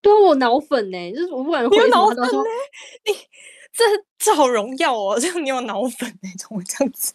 [0.00, 2.44] 对啊，我脑粉呢，就是我不管回什么，你有脑粉呢？
[3.06, 3.12] 你
[3.72, 3.84] 这
[4.18, 7.14] 这好荣耀哦，这样你有脑粉呢，怎么会这样子？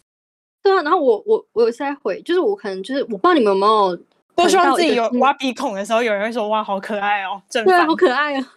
[0.62, 3.96] 对啊，然后我我我有在回，就是我可能就是我不知道你们有没有，
[4.34, 8.52] 都希望自己有挖鼻孔的时候，有人会说哇，好可爱哦，正对啊，好可爱啊。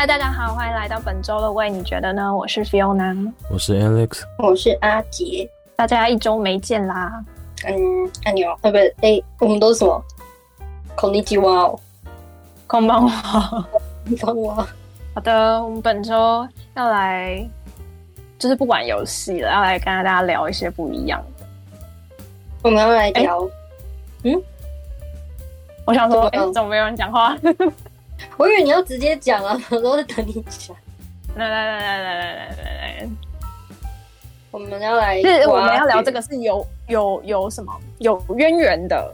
[0.00, 2.34] 嗨，大家好，欢迎来到本周的喂你觉得呢？
[2.34, 5.48] 我是 Fiona，我是 Alex，我是阿杰。
[5.74, 7.24] 大家一周没见啦。
[7.64, 7.74] 嗯，
[8.24, 10.02] 阿牛，呃，不是，哎，我们都是什么？
[10.96, 11.78] こんにちは，
[12.68, 13.64] こんばんは，
[14.04, 14.66] こんばんは。
[15.14, 17.48] 好的，我们本周要来，
[18.38, 21.46] 就是不玩游戏了，要来跟大家聊一些不一样的。
[22.62, 23.48] 我们要来聊，
[24.24, 24.42] 嗯，
[25.86, 27.36] 我想说，哎，怎么没有人讲话？
[28.37, 30.75] 我以为你要直接讲啊，我都在等你讲。
[31.35, 32.45] 来来来来来来来
[32.99, 33.09] 来，
[34.51, 39.13] 我们要来，是我们要聊这个是有有有什么有渊源的。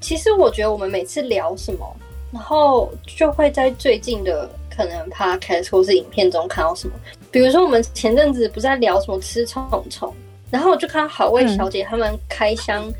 [0.00, 1.96] 其实我觉得我们每次聊什么，
[2.32, 6.94] 然后就会在最近的可能 podcast 或是影片中看到什么。
[7.30, 10.10] 比如说我们前阵子不是在聊什么吃虫虫，
[10.50, 12.94] 然后我就看到好味小姐他们开箱，嗯、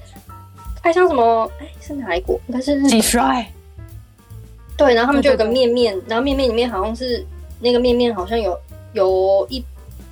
[0.83, 1.51] 开箱什么？
[1.59, 2.39] 哎，是哪一国？
[2.49, 2.91] 应该是日本。
[4.81, 7.23] 对，然后他们就有个面面，然后面面里面好像是
[7.61, 8.59] 那个面面，好像有
[8.95, 9.61] 有一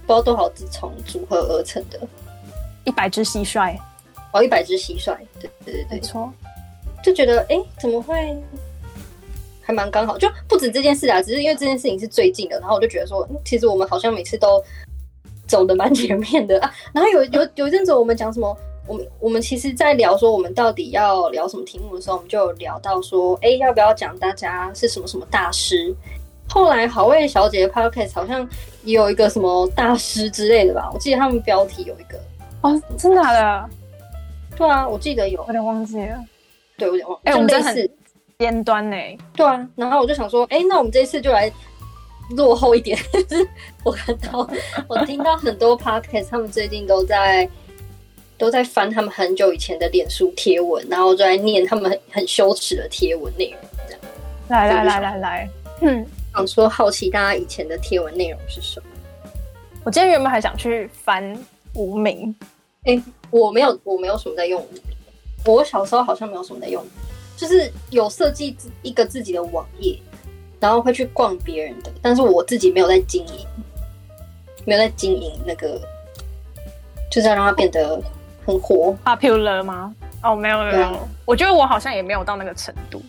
[0.07, 1.99] 不知道多少只虫组合而成的，
[2.85, 3.75] 一百只蟋蟀，
[4.31, 6.31] 哦，一百只蟋蟀，对对对对，没错，
[7.03, 8.37] 就觉得哎，怎么会
[9.63, 14.63] 还蛮刚好，就不止这件事啊，只是因为这件事情是最近的，然后我就觉得说，其实我们好像每次都
[15.47, 18.55] 走的蛮前面的啊，然后有有有一阵子我们讲什么。
[18.89, 25.95] 我们我们其实，在聊说我们到底要聊什么题目的时候，我们就有聊到说，哎，要不要讲大家是什么什么大师？
[26.49, 28.49] 后来好味小姐的 podcast 好像
[28.83, 30.91] 也有一个什么大师之类的吧？
[30.95, 32.19] 我记得他们标题有一个
[32.63, 33.71] 哦，真的假的？
[34.57, 36.17] 对啊，我记得有，有点忘记了。
[36.79, 37.29] 对，有点忘记。
[37.29, 37.91] 哎，我们真的很
[38.39, 38.97] 尖端呢。
[39.37, 41.53] 对啊，然后我就想说，哎，那我们这一次就来
[42.31, 42.99] 落后一点。
[43.13, 43.49] 就 是
[43.85, 44.49] 我看到，
[44.89, 47.47] 我听到很多 podcast，他们最近都在。
[48.39, 54.01] 都在翻他们很久以前的脸书贴文，然后就在念他们很很羞耻的贴文内容，这样。
[54.47, 55.51] 来来来来来，
[55.83, 58.87] 嗯，想说好奇大家以前的贴文内容是什么？
[59.85, 61.37] 我今天原本还想去翻
[61.75, 62.33] 无名，
[62.85, 64.65] 哎、欸，我没有，我没有什么在用。
[65.45, 66.85] 我小时候好像没有什么在用，
[67.37, 69.99] 就是有设计一个自己的网页，
[70.61, 73.47] 然后会去逛别人的，但是我自己没有在经营，
[74.65, 75.81] 没有在经营那个，
[77.11, 78.01] 就是要让它变得。
[78.49, 79.95] 很火，popular 吗？
[80.23, 83.03] 哦，没有没有，我觉得我好像也没有到那个程度。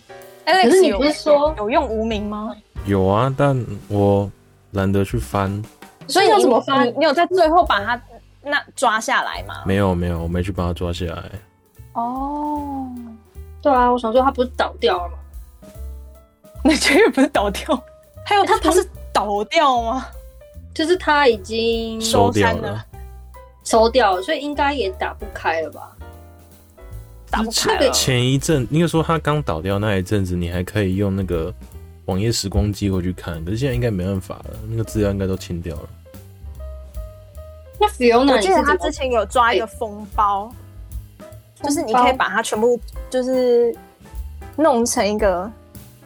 [0.44, 2.54] Alex, 可是你不是说有用无名吗？
[2.84, 3.58] 有啊，但
[3.88, 4.30] 我
[4.72, 5.50] 懒得去翻。
[6.06, 6.86] 所以你怎么翻？
[6.98, 7.98] 你有在最后把它
[8.42, 9.62] 那抓下来吗？
[9.64, 11.22] 没有没有，我没去把它抓下来。
[11.94, 12.86] 哦，
[13.62, 15.70] 对啊，我想说它不是倒掉了吗？
[16.62, 17.82] 那绝对不是倒掉，
[18.26, 20.06] 还有它不是倒掉吗？
[20.74, 22.84] 就是它已经收掉了。
[23.70, 25.96] 收掉了，所以应该也打不开了吧？
[27.30, 27.88] 打不开了。
[27.92, 31.54] 前一阵应该说他刚倒掉那一阵子，你还可以用那个
[32.06, 35.88] 网页时光机回去看，可是现在应该没办法了，那个资料应该都清掉了。
[37.78, 40.52] 那 Fiona，我记得他之前有抓一个封包，
[41.62, 42.76] 就是你可以把它全部
[43.08, 43.72] 就是
[44.56, 45.48] 弄成一个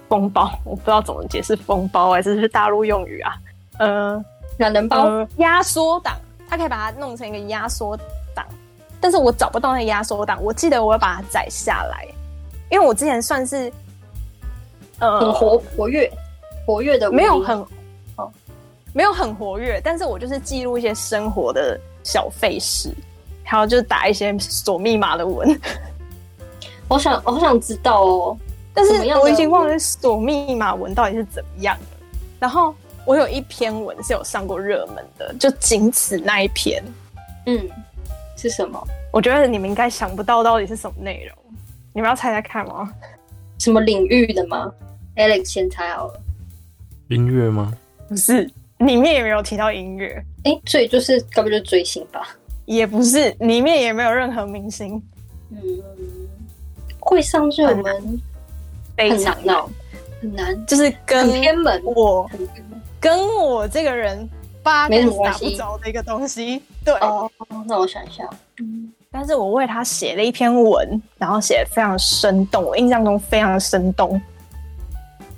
[0.06, 3.32] 封包， 我不知道怎么解释封包哎、欸，这是大陆用语啊。
[3.78, 4.22] 呃，
[4.58, 6.14] 懒人包，压缩档。
[6.54, 7.97] 他可以把它弄成一个压缩
[8.32, 8.47] 档，
[9.00, 10.41] 但是我找不到那个压缩档。
[10.41, 12.06] 我记得我要把它载下来，
[12.70, 13.72] 因为我之前算是
[15.00, 16.09] 呃很活活跃
[16.64, 17.59] 活跃的，没有很
[18.14, 18.31] 哦
[18.93, 22.94] 没有很活跃，但是我就是记录一些生活的小费事，
[23.43, 25.60] 还有就是打一些锁密码的文。
[26.87, 28.38] 我想我好想知道哦，
[28.72, 31.97] 但是我已经忘了锁密码文到底是怎么样的，
[32.38, 32.72] 然后。
[33.06, 36.82] 我有一篇文是有上过热门的，就仅此那一篇。
[37.46, 37.69] 嗯，
[38.37, 38.82] 是什么？
[39.11, 41.37] 我觉得你们应该想不到到底是什么内容，
[41.93, 42.93] 你们要猜猜看吗？
[43.58, 44.73] 什么领域的吗
[45.17, 46.20] ？Alex 先猜好了。
[47.08, 47.73] 音乐吗？
[48.08, 50.11] 不是，里面也没有提到音乐。
[50.44, 52.37] 哎、欸，所以就是该不就追星吧？
[52.64, 55.00] 也不是，里面也没有任何明星。
[55.50, 55.61] 嗯，
[56.99, 58.23] 会上热门，
[58.96, 59.70] 非常闹，
[60.20, 62.29] 很难，就是跟偏门我。
[63.05, 64.27] 跟我这个人
[64.62, 66.95] 八竿子打不着的一个东西，对。
[66.95, 67.31] 哦，
[67.69, 68.27] 那我想一下。
[68.59, 74.19] 嗯，但是我为他写了一篇文，然后写的非常生动，我印象中非常生动。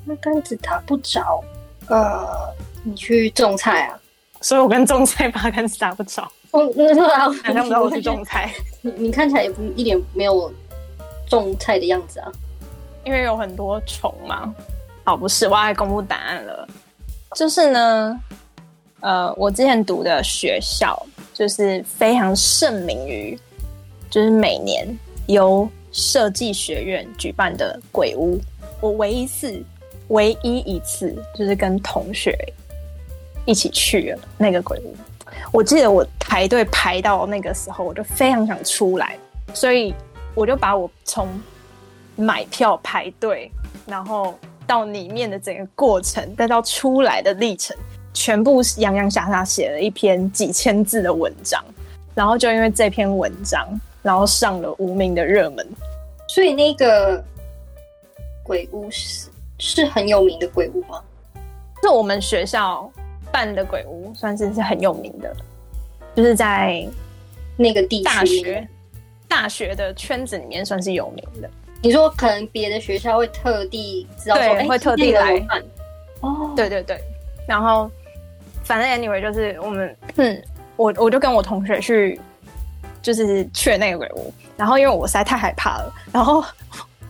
[0.06, 1.42] 八竿子打不着，
[1.88, 2.54] 呃，
[2.84, 3.98] 你去种菜啊？
[4.40, 6.22] 所以我跟种菜八竿子打不着。
[6.52, 8.54] 哦，那是啊，想象不到我去种菜。
[8.80, 10.52] 你 你看起来也不一点没有
[11.28, 12.30] 种菜的样子啊。
[13.02, 14.54] 因为有很多虫嘛。
[15.02, 16.68] 好，不是，我要公布答案了。
[17.36, 18.18] 就是呢，
[19.00, 21.00] 呃，我之前读的学校
[21.34, 23.38] 就是非常盛名于，
[24.08, 24.88] 就是每年
[25.26, 28.40] 由设计学院举办的鬼屋。
[28.80, 29.62] 我唯一一次，
[30.08, 32.34] 唯一一次就是跟同学
[33.44, 34.96] 一起去了那个鬼屋。
[35.52, 39.14] 我记得我排队排到那个时候，我就非常想出来，
[39.52, 39.94] 所以
[40.34, 41.28] 我就把我从
[42.16, 43.52] 买票排队，
[43.84, 44.34] 然后
[44.66, 47.76] 到里面的整个过程，再到出来的历程，
[48.12, 51.64] 全部洋洋洒洒写了一篇几千字的文章，
[52.14, 53.68] 然后就因为这篇文章，
[54.02, 55.66] 然后上了无名的热门。
[56.28, 57.22] 所以那个
[58.42, 59.28] 鬼屋是
[59.58, 61.00] 是很有名的鬼屋吗？
[61.82, 62.90] 是我们学校
[63.30, 65.34] 办的鬼屋，算是是很有名的，
[66.16, 66.84] 就是在
[67.56, 68.66] 那个地大学
[69.28, 71.48] 大学的圈子里面算是有名的。
[71.86, 75.40] 你说可能别的学校会特地知道说，对，会特地来
[76.20, 77.00] 哦，对对对，
[77.46, 77.88] 然后
[78.64, 80.42] 反正 anyway 就是我们，嗯，
[80.74, 82.20] 我我就跟我同学去，
[83.00, 86.44] 就是去了那个鬼屋，然后因为我实在太害怕了，然后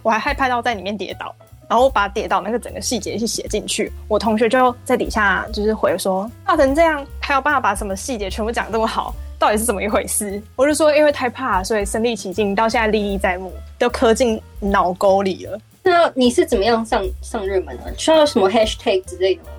[0.02, 1.34] 我还害怕到在里面跌倒，
[1.70, 9.14] 然后我把跌倒那个整个细节去写进去，我同学就在底下就是回说，画成这样，还有办法把什么细节全部讲这么好。
[9.38, 10.42] 到底是怎么一回事？
[10.56, 15.58] 我就说，因为太怕，所以身历其境，到现在历历在目，都刻进脑沟里了。
[15.82, 17.94] 那你是怎么样上上热门的？
[17.96, 19.50] 需要什么 hashtag 之类的吗？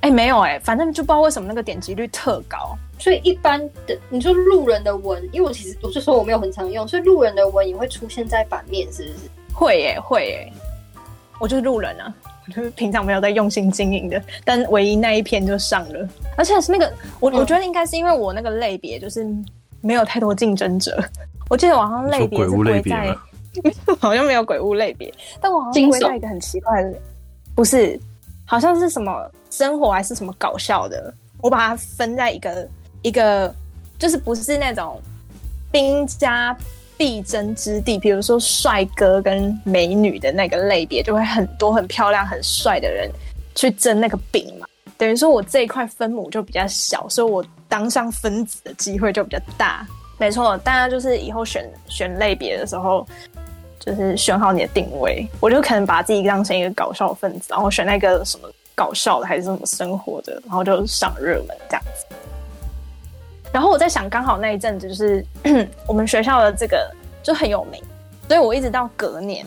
[0.00, 2.76] 哎、欸，没有哎、欸，反正就不知道为什么那个点击率特高。
[2.98, 9.14] 所以一般的，你说路人的文，因为我其实我就说我没有很常用，所以路人的文也会出现在版面，是不是？
[9.52, 10.52] 会耶、欸，会耶、欸。
[11.38, 12.14] 我就是路人啊。
[12.46, 19.26] 我就是平常没有在用心经营的，但唯一那一篇就上了，而且是那个我我觉得应该是因为我那个类别就是
[19.80, 21.02] 没有太多竞争者。
[21.48, 23.16] 我记得网上类别是归在，
[23.98, 25.10] 好像没有鬼屋类别，
[25.40, 26.92] 但我好像归在一个很奇怪的，
[27.54, 27.98] 不是，
[28.44, 32.68] 好像是什么生活还是什么搞笑的，我把它分在一个
[33.00, 33.54] 一个，
[33.98, 35.00] 就是不是那种
[35.72, 36.54] 兵家。
[37.04, 43.10] 必争之地，比如说帅哥跟美女的那个类别，就会很多很漂亮、很帅的人
[43.54, 44.66] 去争那个饼嘛。
[44.96, 49.86] 等于说我这一块分母就比较小，所以我当上分子的机会就比较大。
[50.16, 53.06] 没错，大家就是以后选选类别的时候，
[53.78, 55.28] 就是选好你的定位。
[55.40, 62.06] 我就可能把自己当成一个搞笑分子，然后选那个什么搞笑的还是什么生活的，然后就上热门这样子。
[63.54, 65.24] 然后我在想，刚好那一阵子就是
[65.86, 66.90] 我们学校的这个
[67.22, 67.80] 就很有名，
[68.26, 69.46] 所以我一直到隔年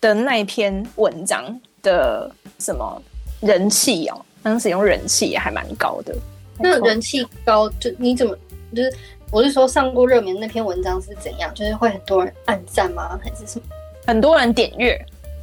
[0.00, 1.44] 的那一篇文章
[1.82, 3.02] 的什么
[3.40, 6.14] 人气哦，当时用人气也还蛮高的。
[6.60, 8.38] 那人气高，就你怎么
[8.72, 8.94] 就是
[9.32, 11.52] 我是说上过热门那篇文章是怎样？
[11.54, 13.18] 就是会很多人按赞吗？
[13.20, 13.66] 还是什么？
[14.06, 14.96] 很多人点阅？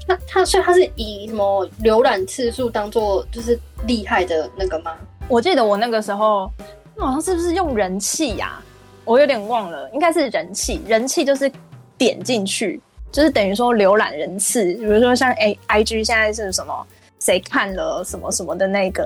[0.07, 4.95] 那他所以他是以什么浏览次数当做就是厉害的那个吗？
[5.27, 6.49] 我记得我那个时候。
[7.05, 8.63] 好像是不是用人气呀、啊？
[9.03, 10.79] 我有点忘了，应该是人气。
[10.87, 11.51] 人气就是
[11.97, 12.79] 点进去，
[13.11, 14.63] 就是等于说浏览人次。
[14.75, 16.85] 比如说像 A I G 现在是什么，
[17.19, 19.03] 谁看了什么什么的那个，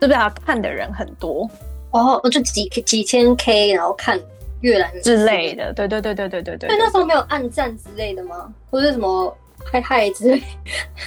[0.00, 1.50] 是不是他看的人很多？
[1.90, 4.18] 哦，就几几千 K，然后看
[4.60, 5.72] 阅览之类的。
[5.72, 6.68] 对对对对对对对。
[6.68, 8.52] 那那时候没有暗赞之类的吗？
[8.70, 10.42] 或者什么嗨嗨之类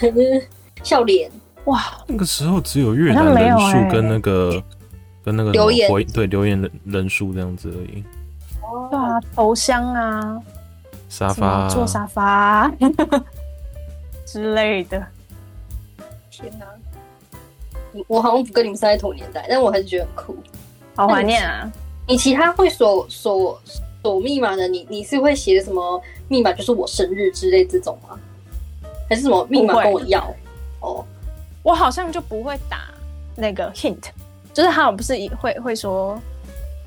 [0.01, 0.41] 的，
[0.83, 1.31] 笑脸？
[1.63, 4.61] 哇，那个时候只有阅览人数跟那个。
[5.27, 8.01] 跟那个留言对留言的人数这样子而已。
[8.63, 10.41] 哦，对啊，头像啊，
[11.09, 12.71] 沙发、啊、坐沙发
[14.25, 15.05] 之类的。
[16.31, 16.65] 天哪，
[18.07, 20.37] 我好像不跟你们是在同年代，但我还是觉得很酷，
[20.95, 21.69] 好怀念啊！
[22.07, 23.61] 你其他会锁锁
[24.01, 26.53] 锁密码的，你你是会写什么密码？
[26.53, 28.17] 就是我生日之类这种吗？
[29.09, 30.33] 还是什么密码跟我要？
[30.79, 31.03] 哦，
[31.63, 32.85] 我好像就不会打
[33.35, 34.05] 那个 hint。
[34.57, 36.19] 就是他不是会会说，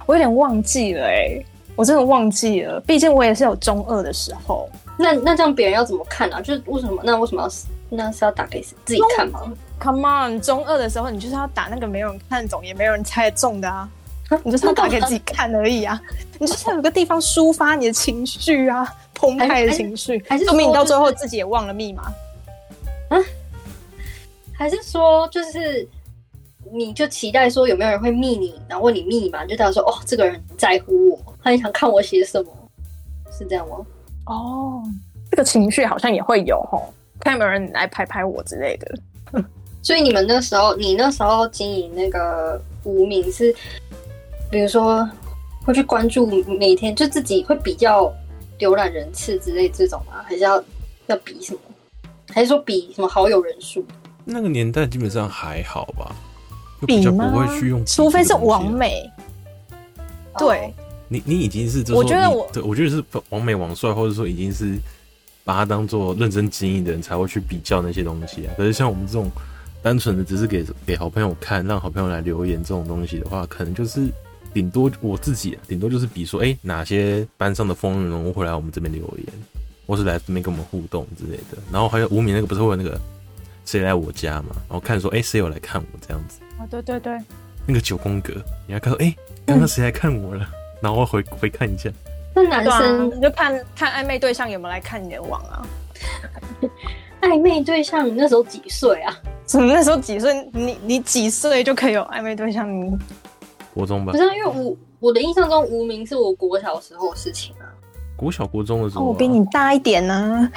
[0.04, 1.46] 我有点忘记了哎、欸，
[1.76, 2.80] 我真的忘记了。
[2.80, 4.68] 毕竟我也是有中二的时候。
[4.98, 6.40] 那那这样别人要怎么看啊？
[6.40, 7.00] 就是为什么？
[7.04, 7.48] 那为什么要
[7.88, 9.40] 那是要打给自己看吗
[9.80, 13.88] ？Come on，中二的时候你就是要打那个没有人看懂也没有人猜得中的啊，
[14.42, 16.02] 你就是要打给 自己看而已啊。
[16.40, 18.84] 你就是要有个地方抒发你的情绪啊，
[19.14, 20.20] 澎湃的情绪。
[20.28, 22.02] 还是说明你到最后自己也忘了密码？
[23.10, 23.18] 啊？
[24.52, 25.88] 还是说就是？
[26.72, 32.50] 你就期待说有没有人会密你，然后问你密码，就代表说哦，这个人在乎我，他很想看我写什么，
[33.36, 33.76] 是这样吗？
[34.26, 34.82] 哦，
[35.30, 38.94] 这个情绪好像也会有吼，看有没有人来拍拍我之类的。
[39.82, 43.54] 所以你们那时候，你那时候经营那个无名是，
[44.50, 45.08] 比如说
[45.64, 46.26] 会去关注
[46.58, 48.12] 每天就自己会比较
[48.58, 50.22] 浏览人次之类这种吗？
[50.24, 50.62] 还是要
[51.06, 51.60] 要比什么？
[52.32, 53.84] 还是说比什么好友人数？
[54.24, 56.14] 那个年代基本上还好吧，
[56.86, 59.10] 比较不会去用，除非是王美。
[60.38, 60.72] 对，
[61.08, 64.78] 你你已经是，我觉得我对我觉得是王美王帅，或者说已经是
[65.44, 68.54] 把他当做认真经营的人才会去比较那些东西啊。
[68.56, 69.30] 可是像我们这种。
[69.82, 74.08] 单纯的只是给给好朋友看，让好朋友来留言这种东西的话，可能就是
[74.52, 79.26] 顶多我自己，顶多就是比说，哎、欸，哪些班上的风云人物会来我们这边留言，
[79.86, 81.56] 或是来这边跟我们互动之类的。
[81.72, 83.00] 然后还有无名那个不是会有那个
[83.70, 84.48] 谁来我家嘛？
[84.68, 86.40] 然后看说，哎、欸，谁有来看我这样子？
[86.58, 87.16] 啊，对对对，
[87.64, 88.32] 那个九宫格，
[88.66, 90.44] 你要看说，哎、欸，刚刚谁来看我了？
[90.44, 91.88] 嗯、然后回回看一下。
[92.34, 95.64] 那男生、啊、你就看看暧昧对象有没有来看你的网啊？
[97.22, 99.16] 暧昧对象你那时候几岁啊？
[99.46, 100.34] 什么那时候几岁？
[100.52, 102.68] 你你几岁就可以有暧昧对象？
[102.68, 102.92] 你
[103.72, 104.10] 国中吧？
[104.10, 107.70] 不是，因为我我的印象中无名是我国小时候的事情啊。
[108.16, 110.52] 国小国中的时候、啊哦，我比你大一点呢、啊。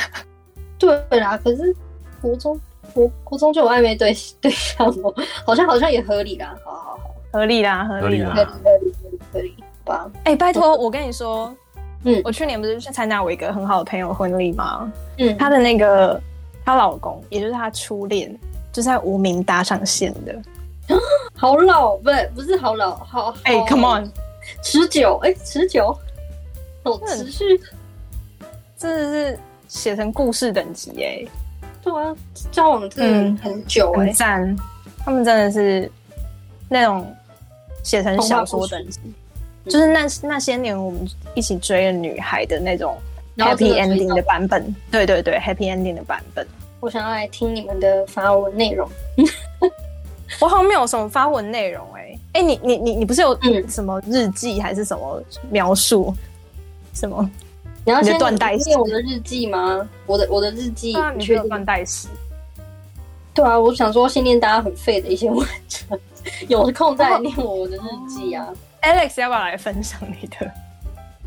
[0.79, 1.75] 对啦，可是
[2.19, 2.59] 国中
[2.93, 5.13] 国国中就有暧昧对 对象哦，
[5.45, 6.55] 好像好像也合理啦。
[6.65, 10.11] 好好好，合理啦，合理啦，合理合理合理合理吧。
[10.25, 11.55] 哎、欸，拜托，我跟你说，
[12.03, 14.91] 嗯，我去年不是去参加我一个很好的朋友婚礼吗？
[15.17, 16.19] 嗯，她的那个
[16.65, 18.37] 她老公，也就是她初恋。
[18.71, 20.35] 就在无名搭上线的，
[21.37, 24.11] 好老不不是好老好哎、欸、，Come on，
[24.63, 25.95] 持久哎、欸、持久，
[26.83, 27.61] 好持续，
[28.75, 31.27] 真的是写成故事等级哎、欸，
[31.83, 32.15] 对啊，
[32.51, 34.57] 交往真的很久哎、欸，赞、嗯，
[35.03, 35.91] 他们真的是
[36.69, 37.05] 那种
[37.83, 38.99] 写成小说等级，
[39.65, 42.97] 就是那那些年我们一起追的女孩的那种
[43.37, 46.47] happy ending 的版本，对对对，happy ending 的版本。
[46.79, 48.89] 我想要来听你们的发文内容。
[50.39, 53.37] 我好像没有什么发文内容哎、欸，哎、欸，你你你你不是有
[53.67, 56.13] 什么日记还是什么描述？
[56.93, 57.29] 什么？
[57.85, 59.87] 你要先念我的日记吗？
[60.05, 62.07] 我的我的日记，你有断代史？
[63.33, 65.99] 对啊，我想说先念大家很废的一些文章，
[66.47, 68.47] 有空再来念我我的日记啊。
[68.81, 70.51] Alex 要不要来分享你的？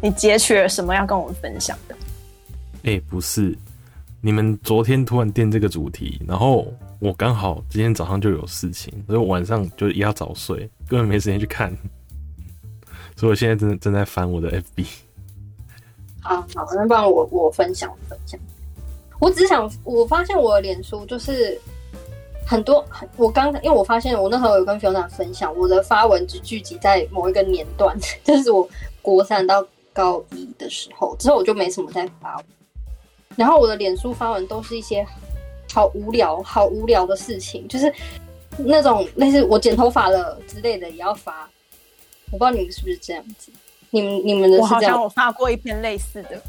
[0.00, 1.94] 你截取了什么要跟我们分享的？
[2.84, 3.56] 哎、欸，不是。
[4.22, 11.70] 你们昨天突然定这个主题，然后我刚好今天早上就有事情，所以我晚上就也要早睡，根本没时间去看。
[13.14, 14.86] 所以我现在正正在翻我的 FB。
[16.26, 18.38] 好好，那不然我我分享分享。
[19.18, 21.58] 我只是想，我发现我的脸书就是
[22.46, 28.68] 很多很，我刚因为我发现我那时候有跟熊仔分享，我的发文只聚集在某一个年段， 就是我
[29.00, 32.42] 国三到高一的时候，之后我就没什么在发。
[33.36, 35.06] 然后我的脸书发文都是一些
[35.72, 37.92] 好无聊、好无聊的事情，就是
[38.58, 41.48] 那种类似我剪头发了之类的也要发。
[42.30, 43.50] 我不知道你们是不是这样子？
[43.90, 44.62] 你们你们的是这样？
[44.62, 46.40] 我好像我发过一篇类似的，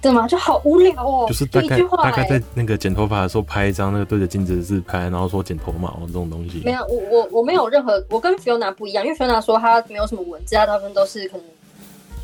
[0.00, 0.26] 对吗？
[0.28, 1.26] 就好无聊哦。
[1.28, 6.62] 就是大概大概在那个剪头发的时候拍一张那个对着镜子的自拍，然后说剪头毛这种东西。
[6.64, 11.46] 没有，我我我没有任何，我跟 Fiona 不一样，因为 Fiona 说她没有什么文字，她大部分都是可能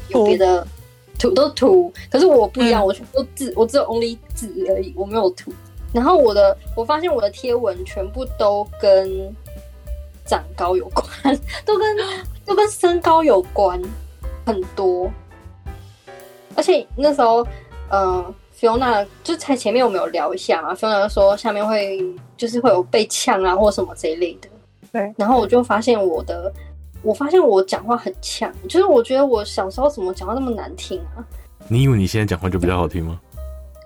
[0.09, 0.67] 有别的。
[1.17, 5.53] 图都图，可是我不一样，嗯、我全部都字，我只有 only 字而已，我没有图。
[5.93, 9.33] 然后我的，我发现我的贴文全部都跟
[10.27, 11.07] 长高有关，
[11.65, 11.97] 都跟
[12.45, 13.81] 都跟身高有关，
[14.47, 15.11] 很多。
[16.55, 17.47] 而且那时候，
[17.91, 22.01] 呃，Fiona 就才前面我们有聊一下嘛，Fiona 说下面会
[22.37, 24.49] 就是会有被呛啊或什么这一类的。
[24.93, 25.13] 对。
[25.17, 26.53] 然后我就发现我的。
[27.03, 31.21] 我发现我讲话很呛，就是我觉得我小时候怎么讲话那么难听啊？
[31.69, 33.21] 你以为你现在讲话就比较好听吗？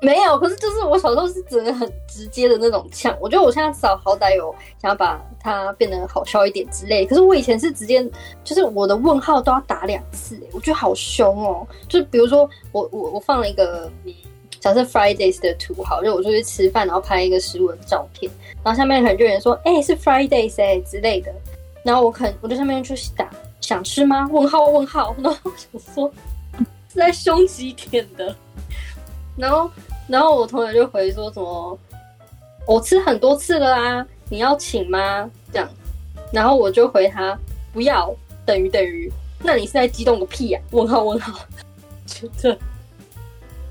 [0.00, 3.16] 没有，可是就是我小时候是真的很直接的那种呛。
[3.20, 7.04] 我觉得我现在至少好歹有想要把它变得好笑一点之类。
[7.04, 8.08] 可是我以前是直接，
[8.44, 11.66] 就是我的问号都要打两次，我觉得好凶哦。
[11.88, 13.90] 就比如说我我我放了一个
[14.60, 18.30] 假设 Fridays 的图，好，就我出去吃饭，然后拍一个食物的照片，
[18.62, 21.32] 然后下面可能就有人说，哎、是 Fridays 哎、之类的。
[21.82, 23.28] 然后我可能我在上面去打
[23.60, 24.28] 想吃吗？
[24.30, 26.12] 问号问号，然后我想说
[26.88, 28.34] 是在凶几点的，
[29.36, 29.70] 然后
[30.08, 31.78] 然后我同学就回说什么
[32.66, 35.30] 我吃很多次了啊，你要请吗？
[35.52, 35.68] 这样，
[36.32, 37.38] 然后我就回他
[37.72, 39.10] 不要，等于等于，
[39.42, 40.66] 那你是在激动个屁呀、啊？
[40.72, 41.38] 问号问号，
[42.06, 42.58] 觉得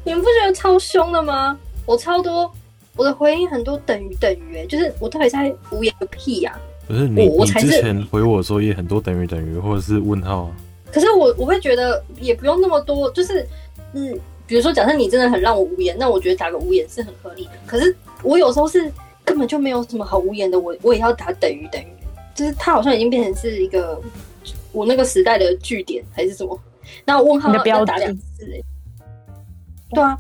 [0.04, 1.58] 你们不觉得超凶的吗？
[1.86, 2.52] 我超多
[2.96, 6.62] 我的回应很多等于等于，哎，就是我到底在无言个屁呀、啊？
[6.88, 10.56] 可是你，我才是你之前回我说也很多等于等于或者是问号啊。
[10.92, 13.46] 可是我我会觉得也不用那么多，就是
[13.94, 14.18] 嗯，
[14.48, 17.52] 比如说假设你真的很让我无言，那我觉得打个无言是很合理的。
[17.66, 18.92] 可是我有时候是
[19.24, 21.88] 根本就没有什么好无言的，我我也要打等于等于，
[22.34, 24.02] 就是他好像已经变成是一个
[24.72, 26.58] 我那个时代的句点还是什么？
[27.04, 28.24] 那我问号要打两次
[28.54, 28.62] 哎，
[29.92, 30.18] 对啊，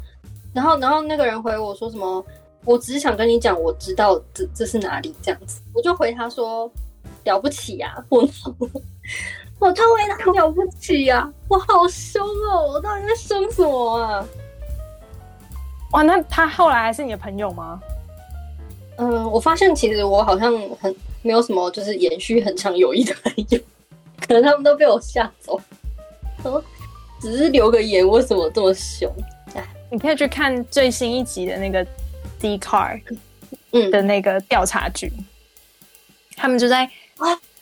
[0.53, 2.24] 然后然后那个人回我说什么？
[2.65, 6.69] 我只是想跟你讲，我知道这这是哪里这样子，我就回他说
[7.24, 8.27] 了不起呀、啊，我
[9.59, 14.25] 我他回他了不起呀、啊，我好凶哦，我到底在凶什么啊？
[15.93, 17.79] 哇，那他后来还是你的朋友吗？
[18.97, 23.59] 嗯，我发现其实我好像很没有什么，就是延续很长友谊的朋友，
[24.27, 25.59] 可能他们都被我吓走。
[26.43, 26.63] 嗯，
[27.19, 29.11] 只是留个言，为什么这么凶？
[29.55, 31.85] 哎，你可以去看最新一集的那个
[32.39, 33.01] Dcard
[33.71, 35.25] 嗯的那个调查局，嗯、
[36.35, 36.87] 他们就在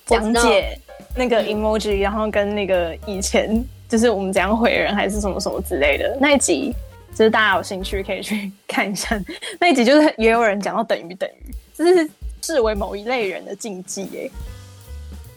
[0.05, 0.77] 讲解
[1.15, 6.74] 那个 emoji，然后跟那个以前就是我们怎样回人还是什么什么之类的那一集。
[7.17, 9.17] 就是大家有兴趣可以去看一下
[9.57, 12.10] 那一集，就是也有人讲到等于等于，就是
[12.41, 14.29] 视为某一类人的禁忌哎。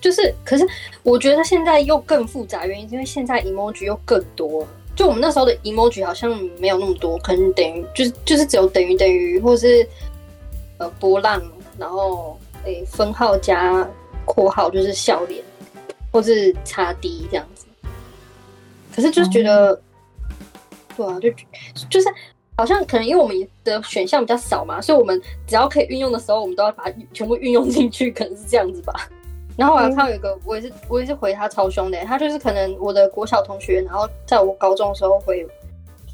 [0.01, 0.67] 就是，可是
[1.05, 4.67] 我觉得现在又更复杂，原因是因为现在 emoji 又更多。
[4.97, 9.87] 就我们那时候的 emoji 好像没有那么多，可能等于就是就是只有等于等于，或是
[10.79, 11.41] 呃波浪，
[11.79, 13.89] 然后诶、分号加
[14.25, 15.41] 括号就是笑脸，
[16.11, 17.67] 或是差低这样子。
[18.95, 19.73] 可是就是觉得。
[19.73, 19.83] 嗯
[20.99, 21.31] 对啊，就
[21.89, 22.09] 就是
[22.57, 29.09] 好像可能因为我们的选项比较少嘛，所以我们只要可以运用的时候，我们都要把它全部运用进去，可能是这样子吧。
[29.57, 35.47] 然后我还看到有一个，我也是我也是回他超凶的，他就是可能我的国小同学，然后在我高中的时候会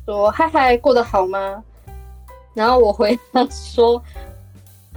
[0.05, 1.65] 说嗨嗨过得好吗？
[2.53, 4.03] 然后我回他说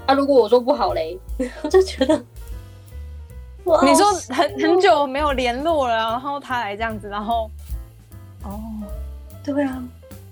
[0.05, 1.17] 啊，如果我说不好嘞，
[1.61, 2.21] 我就觉得哇，
[3.83, 7.49] 你说很很久没有联络了，然后他来这样子，然后
[8.43, 8.59] 哦。
[9.43, 9.81] 对啊，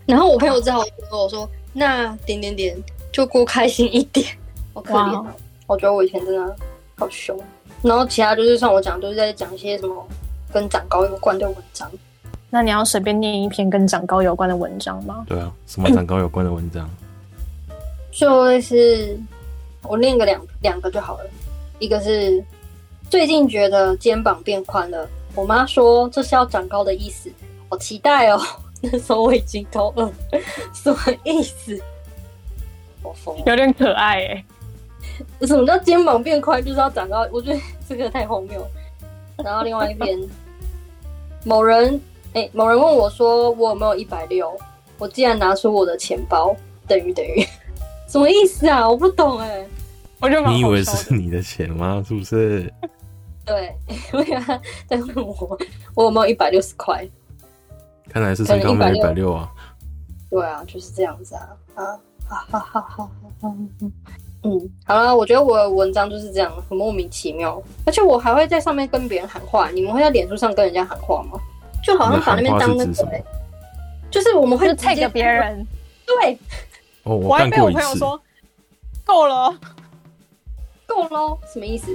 [0.06, 2.76] 然后我朋友只好跟我说：“那点点点
[3.14, 4.28] 就过开心一点。
[4.76, 5.34] ”好可怜啊
[5.68, 6.56] 我觉得我以前真的
[6.96, 7.40] 好凶。
[7.82, 10.06] 然后其他就是像我讲，都是在讲一些什么
[10.52, 11.90] 跟长高有关的文章。
[12.50, 15.24] 那你要随便念一篇跟长高有关的文章吗？
[15.28, 16.90] 对啊，什么长高有关的文章？
[18.12, 19.18] 就是
[19.82, 21.26] 我念个两两个就好了。
[21.80, 22.44] 一个是
[23.10, 27.32] 最近觉得肩膀变宽了，我妈说这是要长高的意思，
[27.70, 28.42] 好期待哦。
[28.82, 30.12] 那时候我已经高二，
[30.74, 31.82] 什么意思？
[33.02, 34.46] 我疯了，有点可爱哎、
[35.40, 35.48] 欸。
[35.48, 37.26] 什么叫肩膀变宽就是要长高？
[37.32, 38.66] 我觉得这个太荒谬。
[39.38, 40.20] 然后另外一边，
[41.44, 42.00] 某人
[42.34, 44.56] 哎、欸，某人问我说我有没有一百六？
[44.98, 46.56] 我竟然拿出我的钱包，
[46.88, 47.46] 等于等于，
[48.08, 48.90] 什么意思啊？
[48.90, 49.68] 我不懂哎、欸。
[50.20, 52.04] 我就你以为是你的钱吗？
[52.08, 52.72] 是不是？
[53.46, 53.76] 对，
[54.14, 55.58] 因为他在问我
[55.94, 57.08] 我有没有一百六十块。
[58.10, 59.52] 看来是身高没有一百六啊，
[60.30, 61.84] 对啊，就是这样子啊啊
[62.30, 63.10] 啊啊啊啊！
[63.44, 63.70] 嗯
[64.44, 69.70] 嗯，好了，我觉得我的文章就是这样，很莫名其妙，而且我还会在上面跟别人喊话。
[69.72, 71.40] 你们会在脸书上跟人家喊话吗？
[71.84, 73.24] 就好像把那边当那个、欸，
[74.10, 75.68] 就是我们会 take 别人，
[76.06, 76.40] 对，
[77.04, 78.20] 哦，我还被我朋友说
[79.04, 79.54] 够了，
[80.86, 81.88] 够喽，什么意思？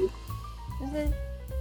[0.80, 1.08] 就是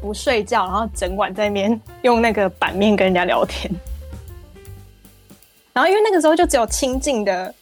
[0.01, 3.71] 不睡觉，然后整晚在那边用那个版面跟人家聊天。
[5.73, 7.53] 然后，因为那个时候就只有亲近的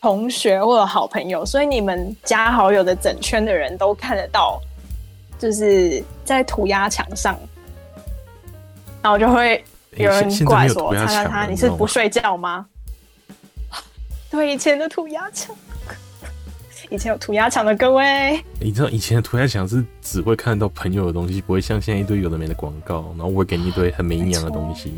[0.00, 4.60] 同学或者好朋友，所以你们加好友的整圈的人都看得到，
[5.38, 7.38] 就是在涂鸦墙上，
[9.02, 12.66] 然后就会有人过来说：“擦擦擦，你是不睡觉吗？”
[14.30, 15.54] 对，以前的涂鸦墙，
[16.94, 24.92] 以前有涂鸦墙的各位，你知道以前的涂鸦墙是只会看到朋友的东西，不会像现在一堆有的没的广告，然后我会给你一堆很没营养的东西。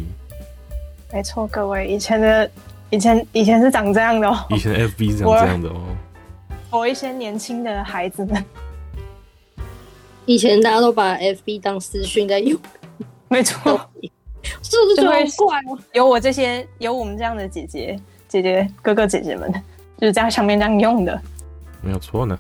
[1.11, 2.51] 没错，各位，以前的
[2.91, 4.45] 以前以前是长这样的哦。
[4.51, 5.81] 以前的 FB 是长这样的哦。
[6.71, 8.45] 我一些年轻的孩子们，
[10.27, 12.61] 以前大家都把 FB 当私讯在用。
[13.29, 13.81] 没错，
[14.63, 15.59] 是不是觉得很怪？
[15.95, 19.51] 有我这些有我们这样的姐姐姐姐哥哥姐姐们，
[19.99, 21.19] 就是在上面这样用的，
[21.87, 22.37] 没有错呢。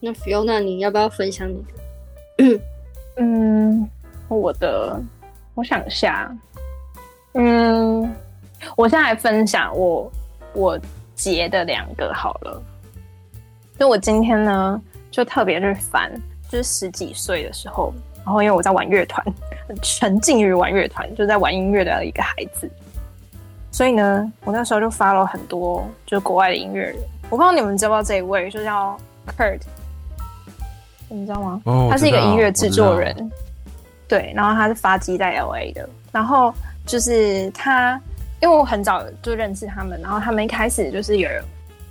[0.00, 1.64] 那 Fiona，你要不要分享你
[2.36, 2.60] 的？
[3.18, 3.88] 嗯，
[4.28, 5.00] 我的，
[5.54, 6.36] 我想一下。
[7.34, 8.12] 嗯，
[8.76, 10.10] 我现在来分享我
[10.52, 10.80] 我
[11.14, 12.60] 截的两个好了。
[13.78, 16.10] 就我今天呢，就特别去翻，
[16.48, 17.94] 就是十几岁的时候，
[18.24, 19.24] 然后因为我在玩乐团，
[19.80, 22.68] 沉浸于玩乐团，就在玩音乐的一个孩子，
[23.70, 26.96] 所以呢，我那时候就 follow 很多就是国外的音乐人。
[27.30, 28.96] 我不知道你们知不知道这一位，就叫
[29.36, 29.60] Kurt，
[31.08, 31.60] 你知道吗？
[31.64, 33.30] 哦，他是一个音乐制作人，
[34.08, 36.54] 对，然后他是发迹在 LA 的，然后。
[36.86, 38.00] 就是他，
[38.40, 41.28] 因为我很早就认识他们，然后他们一开始就是有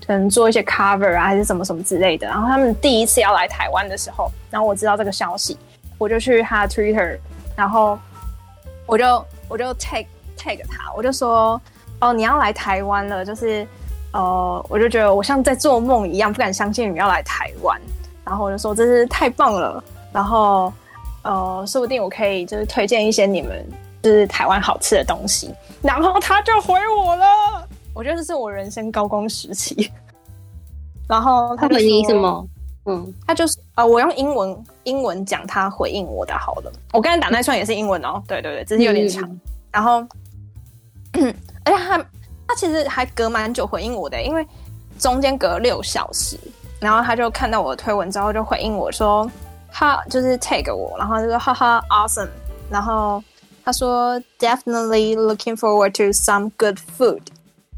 [0.07, 2.25] 可能做一些 cover 啊，还是什么什么之类的。
[2.25, 5.57] 然后他们第一次要来台湾的时候，然后我知道这个消息，
[5.97, 7.19] 我就去他的 Twitter，
[7.57, 7.99] 然后
[8.85, 10.05] 我就我就 tag
[10.37, 11.61] tag 他，我就说
[11.99, 13.67] 哦，你要来台湾了，就是
[14.15, 17.79] 呃，我就觉得我像在做梦一样，不敢相信你们要来台湾。
[18.23, 20.71] 然后我就说真是太棒了，然后
[21.23, 23.63] 呃，说不定我可以就是推荐一些你们
[24.01, 25.53] 就是台湾好吃的东西。
[25.81, 27.25] 然后他就回我了。
[27.93, 29.91] 我觉得这是我人生高光时期，
[31.09, 32.47] 然后他回你什么？
[32.85, 36.71] 嗯，他就是呃，我用英文英文讲他回应我的好了。
[36.93, 39.23] 我刚才打那串也是英文哦，对对对，只是有点长。
[39.23, 39.39] 嗯、
[39.71, 40.05] 然后，
[41.65, 42.05] 而且他
[42.47, 44.45] 他其实还隔蛮久回应我的，因为
[44.99, 46.37] 中间隔六小时。
[46.79, 49.29] 然后他就看到我的推文之后就回应我说，
[49.71, 52.29] 他就是 tag 我，然后就说哈哈 awesome，
[52.69, 53.23] 然后
[53.63, 57.21] 他说 definitely looking forward to some good food。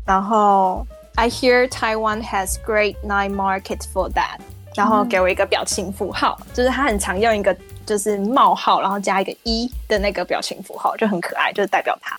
[0.05, 4.39] 然后，I hear Taiwan has great night market for that。
[4.75, 12.15] 然后给我一个表情符号，嗯、就是他很常用一个就是冒号，然后加一个一的那个表情符号，就很可爱，就是代表他。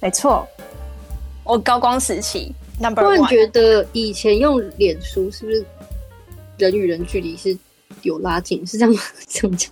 [0.00, 0.46] 没错，
[1.44, 3.16] 我高光时期 number one。
[3.16, 5.64] 突然觉得以前用脸书是不是
[6.58, 7.56] 人与人距离是
[8.02, 8.66] 有拉近？
[8.66, 8.94] 是这样
[9.28, 9.70] 这么讲？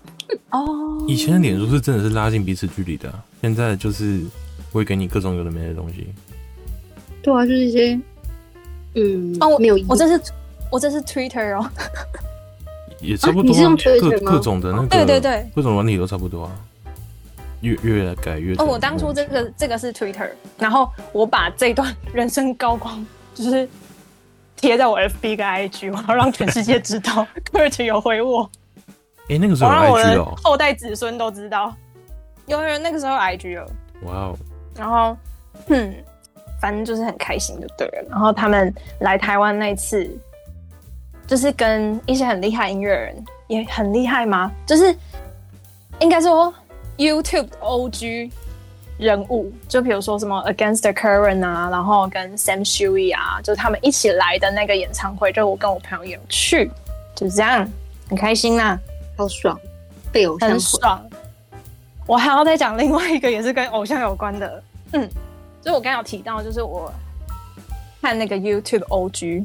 [0.50, 4.20] 哦，以前的脸书是真的是拉近彼此距离的，现在就是
[4.72, 6.06] 会给你各种有的没的东西。
[7.22, 8.00] 对啊，就是一些，
[8.94, 10.32] 嗯，哦，我没有，我这是
[10.70, 11.68] 我这是 Twitter 哦，
[13.00, 16.52] 也差不多，啊、你是用 Twitter 各各种的那个，对对对，各种软体都差不多啊，
[17.60, 18.54] 越越改越。
[18.56, 23.68] 哦，我当初这个这个是 Twitter，然后我把这段人生高光就是
[24.56, 28.50] 贴在我 FB 跟 IG，我要让全世界知道 Kurt 有回我。
[29.28, 31.74] 哎、欸，那个时候有 IG 哦，后代子孙都知道，
[32.46, 33.70] 有人那个时候有 IG 了，
[34.02, 34.38] 哇哦，
[34.76, 35.16] 然后，
[35.68, 35.94] 嗯。
[36.60, 38.08] 反正就是很开心就对了。
[38.10, 40.06] 然后他们来台湾那次，
[41.26, 44.52] 就是跟一些很厉害音乐人，也很厉害吗？
[44.66, 44.94] 就是
[46.00, 46.52] 应该说
[47.00, 48.30] YouTube OG
[48.98, 56.70] 人物，就比如说什么 Against the Current 啊，然后跟 Sam Shui 啊，就是他们一起来的那个演唱会，就我跟我朋友也有去，
[57.14, 57.66] 就这样
[58.10, 58.78] 很开心啦，
[59.16, 59.58] 好爽，
[60.12, 61.02] 被偶像很爽。
[62.06, 65.08] 我还要再讲另外一个也是跟偶像有关的，嗯。
[65.62, 66.92] 所以我刚刚有提到，就是我
[68.02, 69.44] 看那个 YouTube OG，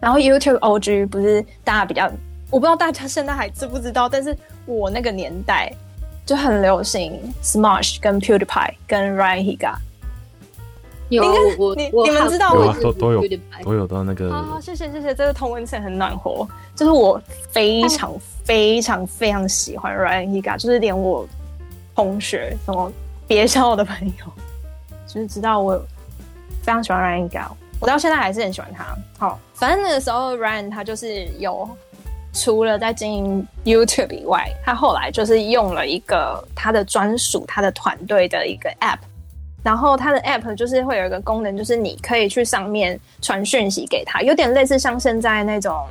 [0.00, 2.10] 然后 YouTube OG 不是大家比较，
[2.50, 5.72] 我不知道大家现在还知不知道，但是我那个年代
[6.24, 9.74] 就很流行 Smosh 跟 PewDiePie 跟 Ryan Higa。
[11.08, 11.22] 有
[11.58, 13.22] 我你你们知道我都都有
[13.62, 14.32] 都有到那个。
[14.32, 16.48] 好，谢谢谢谢，这个同温层很暖和。
[16.74, 21.28] 就是我非常非常非常喜欢 Ryan Higa，就是连我
[21.94, 22.90] 同学什么
[23.26, 24.24] 别校的朋友。
[25.06, 25.76] 就是知道我
[26.62, 27.46] 非常喜欢 Ryan Higa，
[27.78, 28.96] 我到现在还是很喜欢他。
[29.18, 31.68] 好，反正那个时候 Ryan 他就是有
[32.32, 38.98] 除了在经营 YouTube 以外，他后来就是用了一个他的专属他的团队的一个 App，
[39.62, 45.86] 然后他的 App 就是会有一个功能，就是你可以去上面传讯息给他，有点类似像现在那种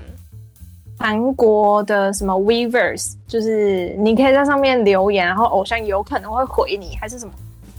[0.97, 7.31] 韩国的什么 Weverse，就是你可以在上面留言，然后偶像有可能会回你，还是什么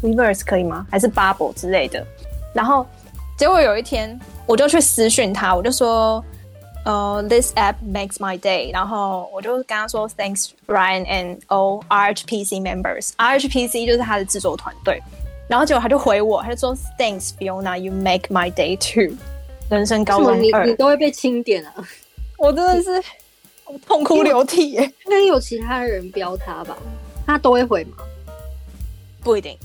[0.02, 0.86] ？Weverse 可以吗？
[0.90, 2.04] 还是 Bubble 之类的？
[2.54, 2.86] 然后
[3.36, 6.24] 结果有一天，我就去私讯他，我就说
[6.84, 13.10] ：“呃，This app makes my day。”然后我就跟他说：“Thanks Ryan and all RHPC members。
[13.16, 15.02] RHPC 就是他的制作团队。”
[15.48, 19.16] 然后结果他就回我，他就说：“Thanks Fiona, you make my day too。”
[19.68, 21.74] 人生高光二，你你都会被清点啊！
[22.38, 23.02] 我真的是
[23.86, 24.82] 痛哭流涕耶。
[25.04, 26.76] 应该 有其他人标他吧？
[27.26, 27.96] 他都会回吗？
[29.22, 29.56] 不一定。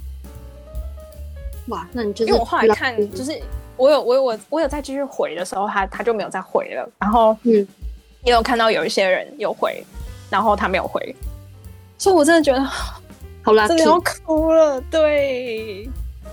[1.67, 3.41] 哇，那你就是因为我后来看，就是
[3.77, 6.89] 我有我有我我有再继续回的时候，他他就没有再回了。
[6.99, 7.67] 然后嗯，
[8.23, 9.83] 也有看到有一些人有回，
[10.29, 11.15] 然后他没有回，
[11.97, 12.63] 所以我真的觉得
[13.43, 14.81] 好啦，真的要哭了。
[14.91, 15.89] 对，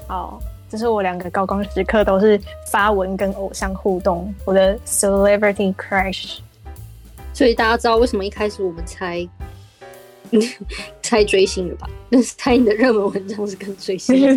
[0.09, 6.39] 好，这是我两个高光时刻，都是发文跟偶像互动，我的 celebrity crush。
[7.33, 9.29] 所以大家知道为什么一开始我们猜。
[11.01, 11.89] 猜追星的吧？
[12.37, 14.37] 猜你的热门文章是跟追星，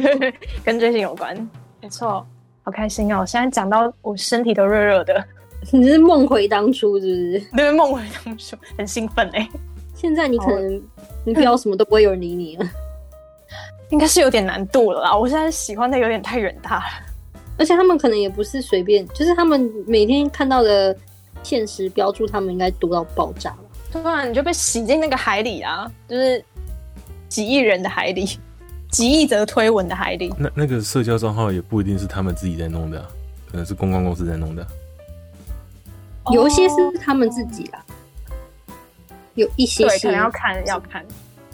[0.64, 1.36] 跟追星有关。
[1.82, 2.24] 没错，
[2.68, 3.26] 好开心哦！
[3.26, 5.26] 现在讲到我身体都热热的，
[5.72, 7.40] 你是梦回当初，是不是？
[7.56, 9.48] 对，梦回当初，很兴奋哎。
[9.94, 10.84] 现在你可能
[11.24, 12.66] 你不要什么都不会有人理你了，
[13.90, 15.18] 应该是有点难度了啦。
[15.18, 16.84] 我现在喜欢的有点太远大了，
[17.58, 20.94] 而且他们可能也不是随便，就是他们每天看到的
[21.44, 23.60] 现实标注，他们应该多到爆炸了。
[23.94, 26.44] 突然你就被洗进那个海里啊，就是
[27.30, 28.38] 几亿人的海里，
[28.90, 30.34] 几亿则推文的海里。
[30.38, 33.08] 那那个社交账号也不一定是他们自己在弄的啊。
[33.50, 34.68] 可能是公关公司在弄的。
[36.32, 37.82] 有一些是他们自己啦，
[39.36, 41.06] 有一些是，可能要看要看。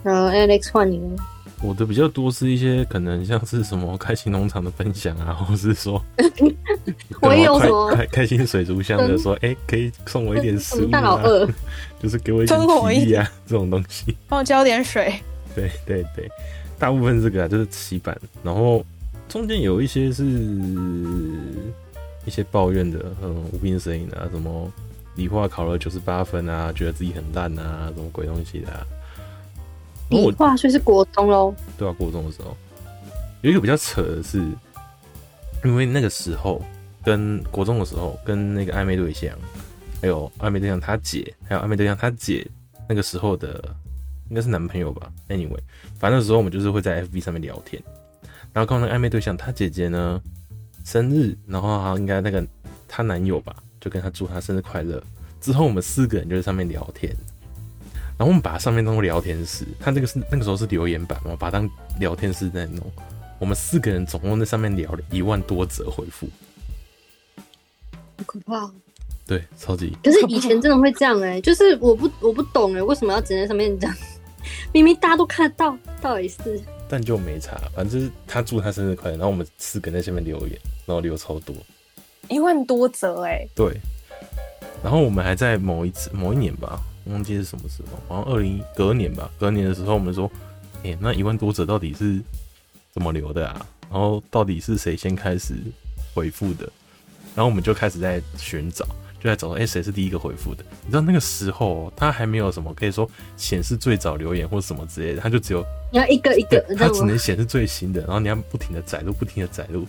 [0.02, 1.00] 然后 Alex 换你
[1.62, 6.04] 我的比较多是一些可能像是什么开心农场的分享啊， 或是说
[7.22, 11.48] 我也有什么开开心水族箱的说，哎、欸，可以送我一点食物、啊，大老二
[12.02, 15.14] 就是给我一点体力啊，这种东西，帮我浇点水。
[15.56, 16.28] 对对对，
[16.84, 18.86] 大部分这个啊就是洗版，然后
[19.30, 20.26] 中间有一些是
[22.26, 24.70] 一些抱怨的，嗯，无病呻吟啊，什么
[25.16, 28.86] 理化考了九十八分啊，觉得自己很烂啊，什么鬼东西的、啊。
[30.10, 31.56] 理化所以是国中喽？
[31.78, 32.54] 对啊，国中的时候
[33.44, 34.46] 有一个比较扯的是，
[35.64, 36.62] 因为那个时候
[37.02, 39.34] 跟国中的时候跟那个暧昧对象，
[40.02, 42.46] 还有暧昧对象他姐，还有暧昧对象他姐
[42.90, 43.74] 那个时候的
[44.34, 45.60] 应该是男朋友吧？Anyway，
[46.00, 47.80] 反正那时候我们就是会在 FB 上面聊天，
[48.52, 50.20] 然后刚好那个暧昧对象她姐姐呢
[50.84, 52.44] 生日，然后好像应该那个
[52.88, 55.00] 她男友吧，就跟她祝她生日快乐。
[55.40, 57.16] 之后我们四个人就在上面聊天。
[58.18, 61.70] 然后我们把上面当做聊天室，他那个是那个时候是留言板嘛，把它当
[62.00, 62.80] 聊天室在弄。
[63.38, 66.28] 我们四个人总共在上面聊了一万多则回复，
[68.18, 68.72] 好可怕。
[69.28, 69.96] 对，超级。
[70.04, 73.94] 可是以前真的会这样哎、欸，就是我不我不懂哎、欸，为什么要只在上面讲？
[74.74, 76.62] 明明大家都看得到，到底是？
[76.90, 81.56] 但就没查，反正就是他祝他生日快乐，然后我们四个人在下面留言，然后留超多，
[82.30, 83.50] 一万多则哎、欸。
[83.56, 83.80] 对。
[84.84, 86.80] 然后我们还在某一次某一年吧。
[87.06, 89.30] 忘记是什么时候，好像二零隔年吧。
[89.38, 90.32] 隔年的时候，我们说，
[90.84, 92.22] 哎、欸，那一万多则到底是
[92.94, 93.66] 怎么留的啊？
[93.92, 95.56] 然后到底是谁先开始
[96.14, 96.64] 回复的？
[97.36, 98.86] 然后我们就开始在寻找，
[99.24, 100.64] 就在找说，哎、欸，谁是第一个回复的？
[100.84, 109.88] 你知道那个时候，他还没有什么可以说显示最早留言或什么之类的，他就只有你要一个一个，他只能显示最新的，然后你要不停的载入，不停的载入。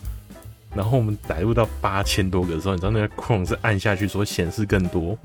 [0.75, 5.19] 然后我们载入到八千多个的时候，你知道那个 Chrome 是按下去说显示更多。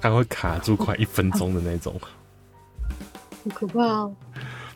[0.00, 4.14] 它会卡住快一分钟的那种，好可怕哦！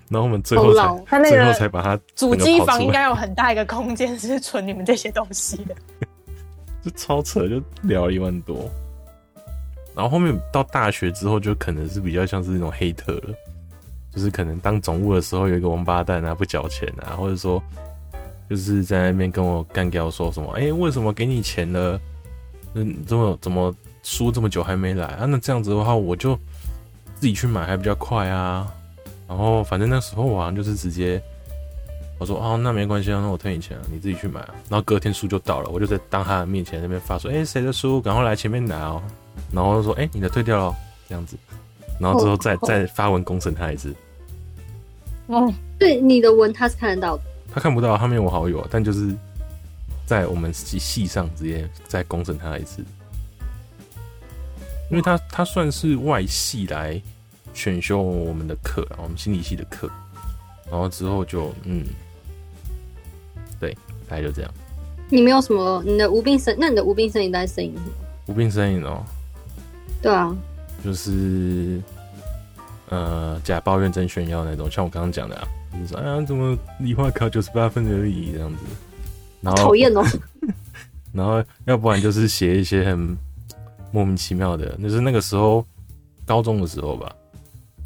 [0.09, 5.77] 然后我们最后才，他那个最后才把它主机房应该有很大一个空间是存你们这些东西的，
[6.89, 8.71] 就超扯，就聊了一万多。
[9.95, 13.35] 然后后面到大学之后，就可能是比较像是那种黑特了，
[14.15, 17.63] 就是可能当总务的时候有一个王八蛋啊不缴钱啊，或者说
[18.49, 22.01] 就是在那边跟我干掉说什么，哎、为什么给你钱了？
[22.75, 23.75] 嗯，怎么怎么？
[24.05, 25.27] 输这么久还没来啊？
[25.27, 26.35] 那这样子的话，我就
[27.17, 28.67] 自己去买还比较快啊。
[29.27, 31.21] 然后反正那时候我好像就是直接
[32.19, 34.55] 我说哦，那没关系啊，那我退你钱啊，你自己去买啊。
[34.69, 38.01] 然后隔天书就到了，我就在当他的面前那边发说，哎、欸，谁的书？
[38.01, 39.03] 赶快来前面拿哦。
[39.53, 40.77] 然后就说，哎、欸，你的退掉了，
[41.09, 41.37] 这样子。
[42.01, 43.95] 然后之后再、哦、再发文公审他一次。
[45.29, 49.15] 哦，对，你的文他是看得到的，他看不到，他没有我好友，但就是
[50.07, 52.85] 在我们系系上直接再公审他一次。
[54.91, 57.01] 因为他他算是外系来
[57.53, 59.91] 选修我们的课，我们心理系的课，
[60.71, 61.93] 然后之后就嗯，对，
[64.09, 64.51] 大概就这样。
[65.11, 67.91] 你没有什么你的无病呻，那你的无病呻吟在呻吟什么？
[68.27, 69.05] 无病呻吟哦。
[70.03, 70.37] 对啊，
[70.85, 71.81] 就是
[72.89, 78.59] 呃假抱怨真炫耀那种，像我刚刚讲的啊，就是说哎呀怎么理化考九十八分而已这样子，
[79.41, 80.03] 然后讨厌哦。
[81.13, 83.17] 然后要不然就是写一些很。
[83.91, 85.65] 莫名其妙的，就是那个时候
[86.27, 87.11] 高中的时候吧，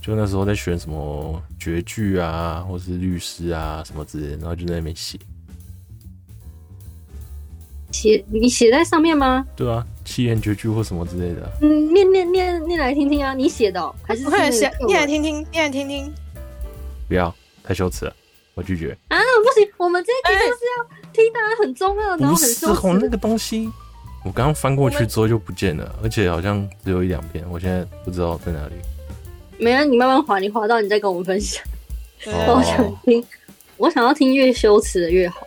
[0.01, 5.17] 就那时候在选什么绝句啊，或是律师啊什么之类的，然后就在那边写。
[7.93, 9.47] 写你写在上面吗？
[9.55, 11.53] 对啊，七言绝句或什么之类的。
[11.61, 14.71] 嗯，念念念念来听听啊，你写的、喔、还是快写？
[14.87, 16.13] 念来听听，念来听听。
[17.07, 18.17] 不要，太羞耻了，
[18.55, 18.97] 我拒绝。
[19.09, 23.71] 啊，不行，我们这一集就是要听大家很中二，然后很羞耻那个东西。
[24.25, 28.75] 我刚刚翻过去之后就不见了，而且好像只有一两篇，我现在不知道在哪里。
[29.59, 31.63] 没啊，你慢慢划，你划到你再跟我们分享。
[32.25, 33.25] 我想听，
[33.77, 35.47] 我想要听越羞耻的越好。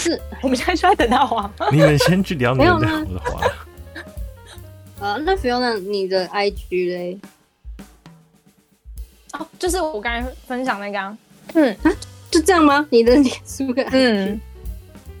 [0.00, 1.50] 是，我们现在就在等他滑。
[1.70, 3.46] 你们先去聊你们的，我的滑。
[5.06, 7.18] 啊，那 Fiona，你的 IG 嘞？
[9.34, 10.98] 哦，就是我刚才分享那个。
[10.98, 11.16] 啊
[11.52, 11.92] 嗯啊，
[12.30, 12.86] 就这样吗？
[12.90, 14.40] 你的脸书个嗯。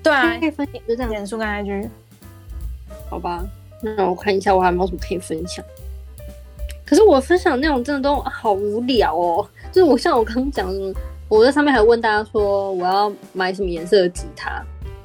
[0.02, 1.10] 对啊，可以分享就这样。
[1.10, 1.90] 脸书跟 IG，
[3.10, 3.44] 好吧，
[3.82, 5.62] 那我看一下我还有没有什么可以分享。
[6.86, 10.94] 可是我分享内容真的都好无聊哦，就是我像我刚刚讲的，
[11.30, 14.62] 我在上面还问大家说我要买什么颜色的吉他，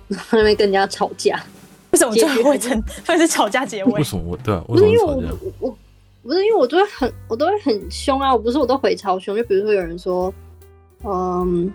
[0.10, 1.42] 然后那边跟人家吵架。
[1.92, 3.94] 为什么最后会成会是吵架结尾？
[3.94, 4.62] 为什么我对啊？
[4.68, 5.24] 不是因为我
[5.60, 5.78] 我
[6.24, 8.34] 不是因为我都会很我都会很凶啊！
[8.34, 10.34] 我不是我都回超凶，就比如说有人说，
[11.04, 11.72] 嗯。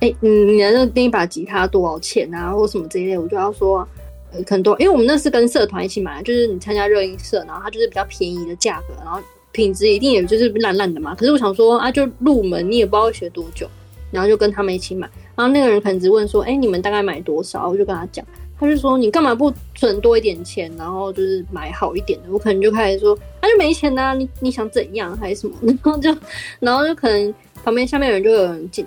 [0.00, 3.86] 哎、欸，你你的那那一把吉他多少钱啊，或什么这一类，我就要说，
[4.32, 9.20] 呃，很多，因为我们那是跟社团一起买，就是你参加热音社，然后它就是比较便宜的价格，然后
[9.52, 11.14] 品质一定也就是烂烂的嘛。
[11.14, 13.68] 可是我想说啊，就入门，你也不知道会学多久，
[14.10, 15.08] 然后就跟他们一起买。
[15.36, 17.68] 然后那个人可能只问说，哎、你们大概买多少？
[17.68, 18.24] 我就跟他讲，
[18.58, 22.28] 他就说你干嘛不存多一点钱，然后就是买好一点的。
[22.30, 25.54] 我可能就开始说，他、啊、就没钱呐、啊，你你想怎样还是什么？
[25.62, 26.16] 然后就
[26.60, 28.86] 然后就可能旁边下面有人就有人建。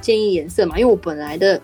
[0.00, 1.62] 建议颜色嘛，因为我本来的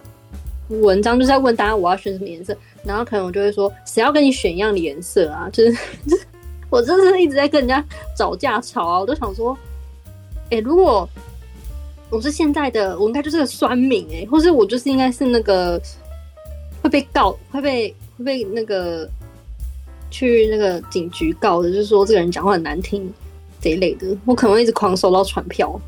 [0.68, 5.50] 文章就在问大家我要选什么颜色，然后可能我就会说，谁要跟你选一样的颜色啊？
[5.52, 5.76] 就是
[6.70, 7.84] 我真是一直在跟人家
[8.16, 9.00] 找架吵啊！
[9.00, 9.56] 我都想说，
[10.50, 11.08] 哎、如果
[12.10, 15.80] 我是现在的，我应该就是个酸民哎、欸，或是我就是应该是那个
[16.82, 19.08] 会被告、会被会被那个
[20.10, 23.12] 去那个警局告的，就是说这个人讲话很难听
[23.60, 25.78] 这一类的，我可能会一直狂收到传票，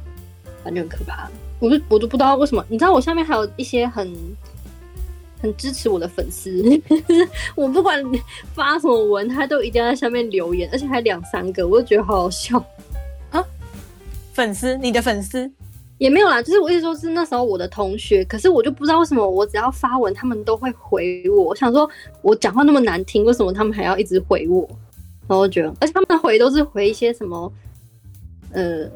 [0.62, 1.28] 反正很可怕。
[1.58, 4.10] 我就我都不知道为什么，你知道我下面还有一些很
[5.40, 6.50] 很支持我的粉丝，
[7.56, 8.02] 我不管
[8.54, 12.58] 发什么文，他都一定要在下面留言，而且还两三个，我就觉得好好笑
[13.30, 13.44] 啊！
[14.32, 15.50] 粉丝，你的粉丝
[15.98, 21.44] 也没有啦，就是我意思说，是那时候我的同学，可是我就不知道为什么，我只要发文，他们都会回我。
[21.44, 21.88] 我想说，
[22.22, 24.68] 我讲话那么难听，为什么他们还要一直回我？
[25.26, 27.52] 然后我觉得，而且他们的回都是回一些什么，
[28.52, 28.88] 呃。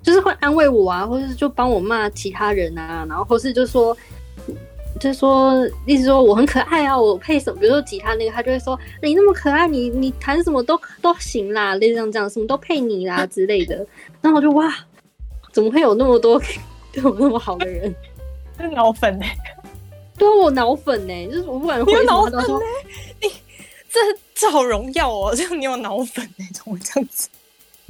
[0.00, 3.94] 就是会安慰我啊，或者是就帮我骂其他人啊，然后或是就说，
[4.98, 5.54] 就是说，
[5.86, 13.76] 意思说我很可爱啊，我配什么，比如说吉他那个，他就会说你那么可爱，你你弹什么都都行啦，类似这样这样，什么都配你啦之类的。
[14.20, 14.74] 然后我就哇，
[15.52, 16.40] 怎么会有那么多
[16.92, 17.94] 对我那么好的人？
[18.60, 19.36] 是脑粉呢、欸？
[20.18, 22.60] 对啊，我脑粉呢、欸，就是我不管回什么都说，
[23.22, 23.28] 你
[23.88, 24.00] 这
[24.34, 27.28] 这好荣耀哦，这样你有脑粉那、欸、种这样子。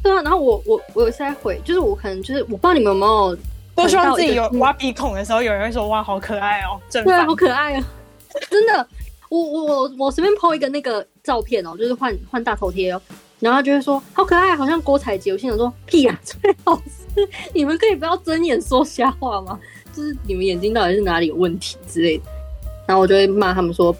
[0.02, 3.36] 对啊，然后我我我有在回，就是我可能就是我不知道你们有没有，
[3.82, 7.84] 多希望自己有挖鼻孔的时候，有人会说哇好可爱哦，对啊，好可爱啊，
[8.50, 8.86] 真的，
[9.28, 13.00] 我我我我随便 po 一个那个照片哦，就是换换大头贴哦，
[13.40, 19.58] 然后他就会说好可爱，好像郭采洁，我心想说屁啊，崔老师你们可以不要睁眼说瞎话吗？
[19.92, 22.24] 就是你们眼睛到底是哪里有问题之类的，
[22.86, 23.94] 然后我就会骂他们说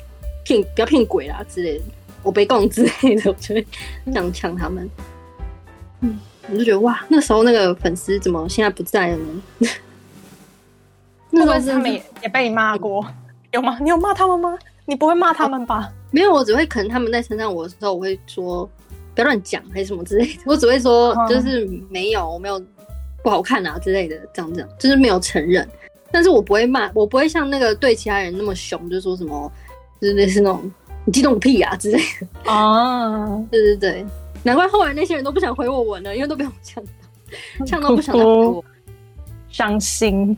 [0.44, 1.84] 骗不要骗鬼啦之类的，
[2.22, 3.66] 我被供之类的，我就会
[4.06, 4.88] 这样呛他们。
[6.00, 6.18] 嗯，
[6.50, 9.42] 我就觉得哇，那时候那个粉丝怎么现在不在了呢？
[11.30, 13.06] 那时候他们也也被你骂过，
[13.52, 13.78] 有吗？
[13.80, 14.58] 你有骂他们吗？
[14.86, 15.76] 你不会骂他们吧？
[15.76, 18.64] 啊，没有，我只会可能他们在称赞我的时候，我会说
[19.14, 20.40] 不要乱讲，还是什么之类的。
[20.46, 22.58] 我只会说就是没有，我没有
[23.22, 25.68] 不好看啊之类的，这样这样，就是没有承认。
[26.10, 29.52] 但是我不会骂，我不会像那个对其他人那么凶，就说什么
[30.00, 30.72] 就是类似那种
[31.04, 32.26] 你激动个屁啊之类的。
[32.50, 34.06] 啊，对对对。
[34.42, 38.64] 难怪后来那些人都不想回我文了，因为都被我呛到， 呛到不想再回我，
[39.50, 40.36] 伤心。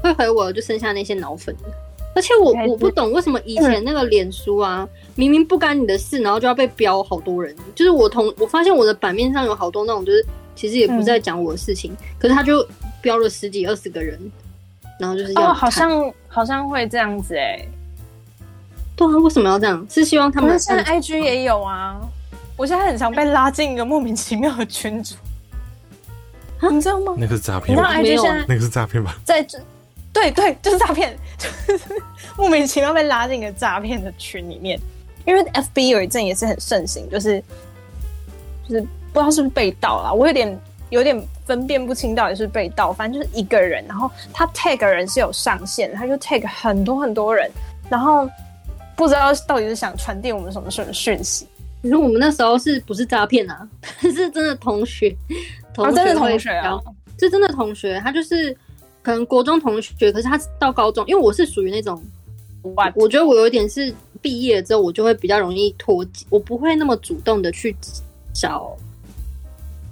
[0.00, 1.52] 会回我就剩下那些脑粉，
[2.14, 7.52] 而且我我不懂为什么以前那个脸书啊，明明不干你的事，然后就要被标好多人。
[7.74, 12.64] 就是我同我发现我的版面上有好多那种，就是其实也不是在讲我的事情，嗯，可是他就
[13.02, 14.16] 标了十几二十个人，
[15.00, 17.68] 然后就是要哦，好像好像会这样子哎，欸。
[18.94, 19.84] 对啊，为什么要这样？
[19.90, 22.00] 是希望他们现在 IG 也有啊。
[22.58, 25.14] 我现在很常被拉进一个莫名其妙的群组，
[26.70, 27.14] 你知道吗？
[27.16, 29.16] 那个是诈骗，你知道 IG 现在那个是诈骗吧？
[29.24, 29.60] 在这，
[30.12, 31.84] 对对，就是诈骗， 就是
[32.36, 34.78] 莫名其妙被拉进一个诈骗的群里面。
[35.24, 37.38] 因为 FB 有一阵也是很盛行，就是
[38.68, 38.80] 就是
[39.12, 42.92] 不知道是不是被盗了，我有点有点分辨不清到底是被盗。
[42.92, 47.48] 反正就是一个人，然后他 tag 人是有上限，他就 tag 很多很多人，
[47.88, 48.28] 然后
[48.96, 51.46] 不知道到底是想传递我们什么什么讯息。
[51.82, 53.68] 其实我们那时候是不是诈骗啊？
[54.00, 55.16] 是真的同学，
[55.72, 56.80] 同学、啊、真的同学啊，
[57.18, 58.00] 是真的同学。
[58.00, 58.56] 他就是
[59.02, 62.02] 可能国中同学，可是他到高中，因为我是属于那种?
[62.94, 67.74] 我觉得我有一点是毕业之后，我就会比较容易脱节，我不会那么主动的去
[68.34, 68.76] 找，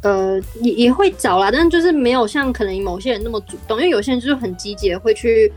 [0.02, 5.50] 呃，也也会找啦，但是就是没有像可能某些人那么主动，因为有些人就是很积极的会去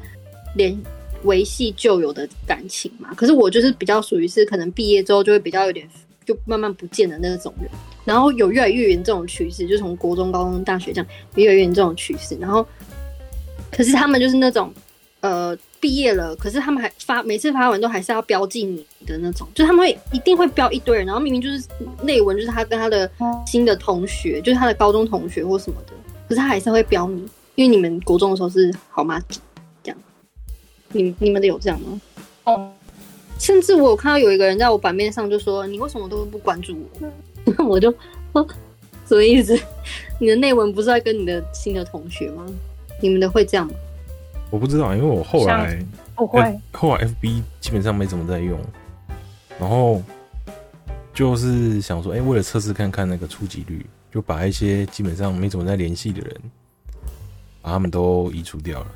[0.55, 0.79] 联
[1.23, 3.13] 维系旧有的感情嘛。
[3.15, 5.89] 可是我就是比较属于是可能毕业之后就会比较有点。
[6.29, 7.67] 就慢慢不见的那种人，
[8.05, 12.37] 然后有越来越严重的趋势，就从国中、高中、大学这样越来越严重的趋势。
[12.39, 12.63] 然后，
[13.71, 14.71] 可是他们就是那种，
[15.21, 21.65] 呃，毕业了，可是他们还发每次发文都还是要标记你的那种，就他们会一定会标一堆人，然后明明就是
[22.03, 23.09] 内文就是他跟他的
[23.47, 25.93] 新的同学，就是他的高中同学或什么的，
[26.27, 29.19] 可是他还是会标你，因为你们国中的时候是好吗
[29.81, 29.97] 这样。
[30.91, 31.99] 你你们的有这样吗？
[32.43, 32.71] 哦。
[33.39, 37.09] 甚至我有看到有一个人在我版面上就说：“你为什么都不关注我？”
[37.57, 37.89] 那 我就
[38.33, 38.47] 说
[39.07, 39.57] ：“什么意思？
[40.19, 42.45] 你的内文不是在跟你的新的同学吗？
[43.01, 43.73] 你们的会这样吗？”
[44.51, 45.79] 我不知道，因为我后来
[46.15, 48.59] 不会，后来 FB 基本上没怎么在用，
[49.59, 50.01] 然后
[51.13, 56.35] 就是想说，哎、欸，为了测试看看那个触及率，就把一些基本上没怎么在联系的人，
[57.61, 58.87] 把他们都移除掉了。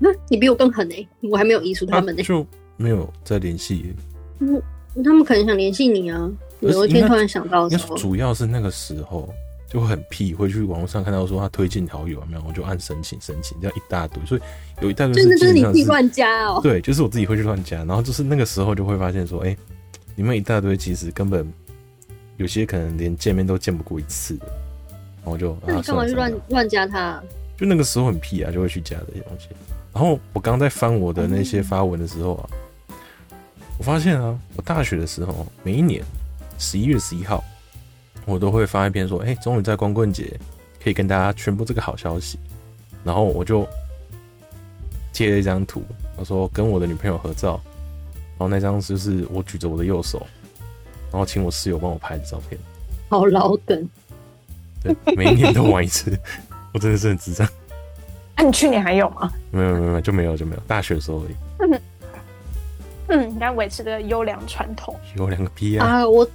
[0.00, 2.46] 那 你比我更狠呢、欸，我还没有移除他们呢、欸啊，就
[2.76, 3.94] 没有再联系。
[4.40, 4.62] 嗯，
[5.02, 9.32] 他们可能想联系你啊，有一天突然想到的时候，主要是那个时候。
[9.66, 14.40] 就很屁，会去网络上看到说他推荐好友，没有，我就按申请申请，这样一大堆，所以
[14.80, 16.60] 有一大堆是真的就是你自己乱加哦。
[16.62, 19.58] 对，就是我自己会去乱加，然后就是那个时候就会发现说，哎、欸，
[20.14, 21.52] 你们一大堆其实根本
[22.36, 24.46] 有些可能连见面都见不过一次的，
[25.24, 27.24] 然后就那你干嘛去乱乱加他、啊？
[27.58, 29.48] 就那个时候很屁啊，就会去加这些东西。
[29.92, 32.58] 然后我刚在翻我的那些发文的时候啊，嗯、
[33.78, 36.02] 我发现啊，我大学的时候每一年
[36.58, 37.42] 十一月十一号。
[38.26, 40.32] 我都会发一篇说，哎、欸，终于在光棍节
[40.82, 42.38] 可以跟大家宣布这个好消息。
[43.04, 43.68] 然后我就
[45.12, 45.82] 贴了一张图，
[46.16, 47.60] 我说跟我的女朋友合照。
[48.38, 50.26] 然后那张就是我举着我的右手，
[51.12, 52.58] 然后请我室友帮我拍的照片。
[53.10, 53.86] 好老梗。
[54.82, 56.18] 对，每一年都玩一次，
[56.72, 57.46] 我真的是很智障。
[58.36, 59.30] 啊，你去年还有吗？
[59.50, 60.62] 没有，没有，没有，就没有，就没有。
[60.66, 61.80] 大学的时候而已。
[63.08, 64.94] 嗯，嗯，应该维持的优良传统。
[65.16, 65.86] 优良个屁啊！
[65.86, 66.28] 啊，我。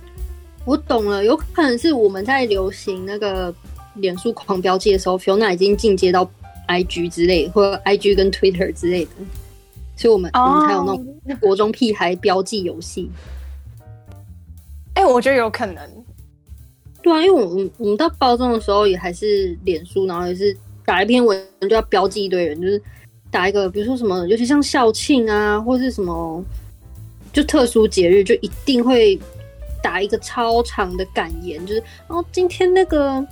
[0.66, 3.52] 我懂了，有可能是我们在流行那个
[3.96, 6.30] 脸书狂标记的时候，Fiona 已经进阶到
[6.68, 9.12] IG 之类，或者 IG 跟 Twitter 之类的，
[9.96, 10.44] 所以我们、oh.
[10.44, 13.10] 我们才有那种国中屁孩标记游戏。
[14.94, 15.78] 哎、欸，我觉得有可能。
[17.02, 20.56] 对啊，因为我们我们到高中的时候也还是脸书，然后也是
[20.86, 22.80] 打一篇文就要标记一堆人，就是
[23.32, 26.44] 打一个，比如说什么，尤其像校庆啊，或是什么，
[27.32, 29.20] 就特殊节日，就一定会。
[29.82, 33.26] 打一个超长的感言，就是哦，今天那个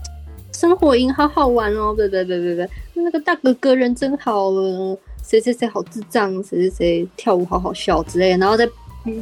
[0.54, 8.66] 生活营好好玩哦，对对对对对，那个大哥哥人真好了，谁谁谁好智障，谁谁谁跳舞好好笑之类的，然后再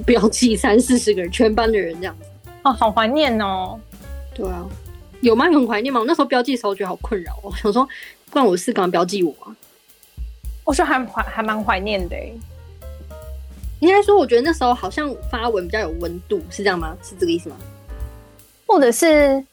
[0.05, 3.75] 标记三四十个人，全班的人这样子，哦，好怀念哦。
[4.35, 4.63] 对啊，
[5.21, 5.45] 有吗？
[5.45, 5.99] 很怀念吗？
[5.99, 7.83] 我那时候标记的时候觉得好困扰哦，想说
[8.29, 9.49] 不然我是干嘛标记我啊？
[10.63, 12.15] 我说还怀还蛮怀念的。
[13.79, 16.95] 应该说，我觉得那时候好像发文比较有温度，是这样吗？
[17.03, 17.55] 是这个意思吗？
[18.65, 19.43] 或者是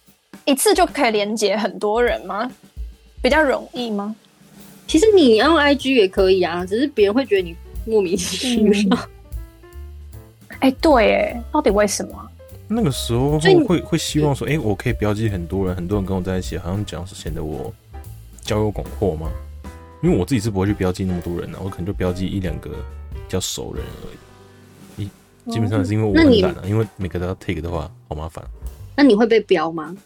[0.45, 2.51] 一次就可以连接很多人吗？
[3.21, 4.15] 比较容易吗？
[4.87, 7.55] 其实你用 IG 也可以啊，只是别人会觉得你
[7.87, 8.97] 莫名其妙。
[10.61, 12.29] 哎、嗯欸，对，哎，到底为什么？
[12.69, 17.73] 那个时候会会，希望说，哎、欸，我可以标记很多人，很多人跟我在一起，好像讲是显得我
[18.41, 19.31] 交友广阔吗？
[20.03, 22.71] 因为我自己是不会去标记那么多人的、啊，我可能就标记一两个。
[23.33, 25.09] 比较熟人而已，
[25.51, 28.45] 基本上是因为我很懒啊，因为每个都要 take 的话，好麻烦。
[28.95, 29.97] 那你会被标吗？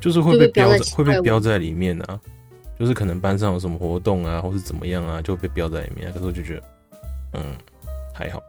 [0.00, 2.18] 就是会被标在，会被标在里面啊。
[2.78, 6.12] 就是可能班上有什么活动啊，或是怎么样啊，就会被标在里面啊。
[6.14, 6.62] 可是我就觉得，
[7.34, 7.42] 嗯，
[8.14, 8.42] 还好。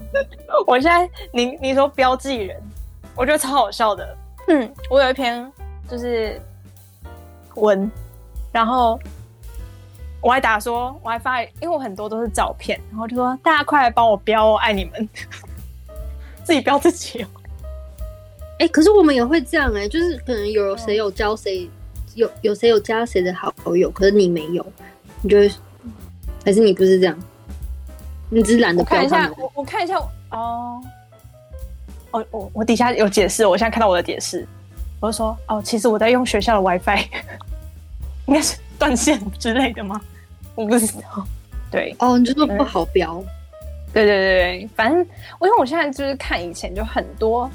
[0.66, 2.58] 我现在，你你说标记人，
[3.14, 4.16] 我觉得超好笑的。
[4.48, 5.52] 嗯，我有一篇
[5.90, 6.40] 就是
[7.56, 7.90] 文，
[8.50, 8.98] 然后。
[10.20, 15.08] 我还打说，我还发，因为我很多都是照片，然后就说大家快来帮我标哦，爱你们，
[16.42, 17.28] 自己标自己哦。
[18.58, 21.68] 哎、欸，可是我们也会这样哎、欸，就是可能有谁有交谁，
[22.14, 24.64] 有有谁有加谁的好友，可是你没有，
[25.20, 25.50] 你就会
[26.44, 27.18] 还是你不是这样，
[28.30, 28.96] 你只是懒得标。
[28.96, 29.96] 看一下，我我看一下
[30.30, 30.82] 哦，
[32.12, 34.48] 哦我我底下有解释，我现在看到我的解释，
[35.00, 37.04] 我就说哦，其实我在用学校的 WiFi，
[38.24, 40.00] 应该是断线之类的吗？
[40.54, 41.26] 我不知道，
[41.70, 41.94] 对。
[41.98, 43.22] 哦，你就说不好标，
[43.92, 45.06] 对对对对，反正
[45.38, 47.50] 我因为我现在就是看以前就很多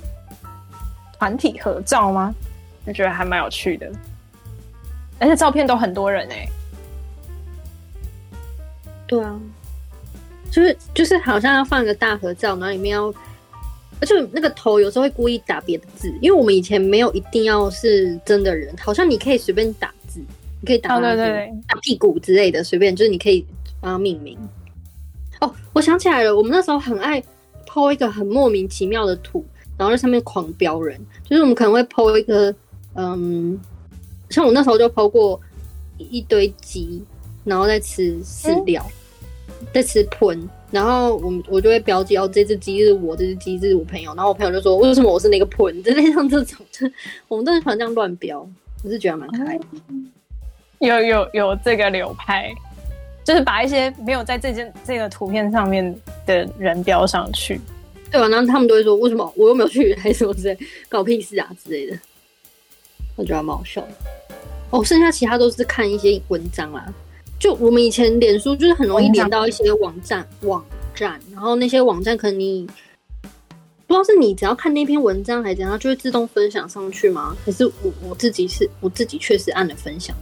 [1.18, 2.34] 团体合照吗，
[2.86, 3.92] 就觉得还蛮有趣的，
[5.20, 6.50] 而且照片都很多人哎、欸，
[9.08, 9.40] 对啊，
[10.52, 13.08] 就是就是好像要放一个大合照，然后里面要，
[14.00, 19.92] 而且那个头有时候会故意打别的字，因为我们以前没有一定要是真的人，好像你可以随便打。
[20.62, 23.44] 你可以打、oh, 对对对打屁股之类的，随便就是你可以
[23.80, 24.38] 帮他命名。
[25.40, 27.22] 哦，我想起来了，我们那时候很爱
[27.68, 29.44] po 一个很莫名其妙的图，
[29.76, 31.00] 然后在上面狂飙人。
[31.28, 32.54] 就是我们可能会 po 一个，
[32.94, 33.60] 嗯，
[34.30, 35.42] 像我那时候就 po 过
[35.98, 37.04] 一堆鸡，
[37.44, 38.86] 然后再吃饲料，
[39.48, 45.82] 嗯、在吃盆，然后我们我就会标记哦，这只鸡是我，这只鸡是我朋友，然后我朋友就说为什么我是那个盆？
[45.82, 46.88] 就类像这种，就
[47.28, 48.48] 我们都很喜欢这样乱标，
[48.84, 49.66] 我是觉得蛮可爱的。
[49.88, 50.12] 嗯
[50.88, 52.52] 有有有这个流派，
[53.24, 57.62] 就是把一些没有在这件这个图片上面的人标上去，
[58.10, 58.28] 对吧？
[58.28, 59.94] 然后他们都会说：“为什么我又没有去？
[60.02, 60.58] 还是什么之类，
[60.90, 61.98] 搞屁事啊之类的。”
[63.16, 63.90] 我觉得蛮好笑的。
[64.72, 66.92] 哦，剩下其他都是看一些文章啦，
[67.38, 70.66] 就我们以前脸书就是很容易连到一些网站，网
[70.96, 72.66] 站，然后那些网站可能你
[73.86, 77.36] 不知道是你只要看那篇文章还是怎样，它就会自动分享上去吗？
[77.46, 80.16] 可是我我自己是我自己确实按了分享，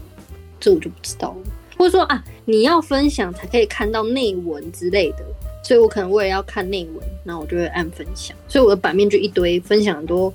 [0.59, 1.51] 这我就不知道了。
[1.77, 5.25] 或者说啊，你要分享才可以看到内文之类的，
[5.63, 10.33] 所以我可能我也要看内文，那我就会按分享，所以我的版面就一堆分享很多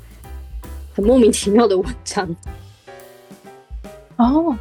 [0.94, 2.26] 很莫名其妙的文章。
[4.16, 4.56] 哦，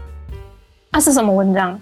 [0.90, 1.80] 那、啊、是什么文章？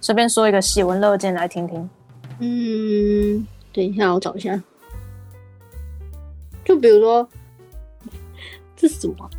[0.00, 1.90] 随便说一个喜闻乐见来听听。
[2.38, 4.62] 嗯，等一下，我找一下。
[6.64, 7.28] 就比如说，
[8.76, 9.30] 这是什么？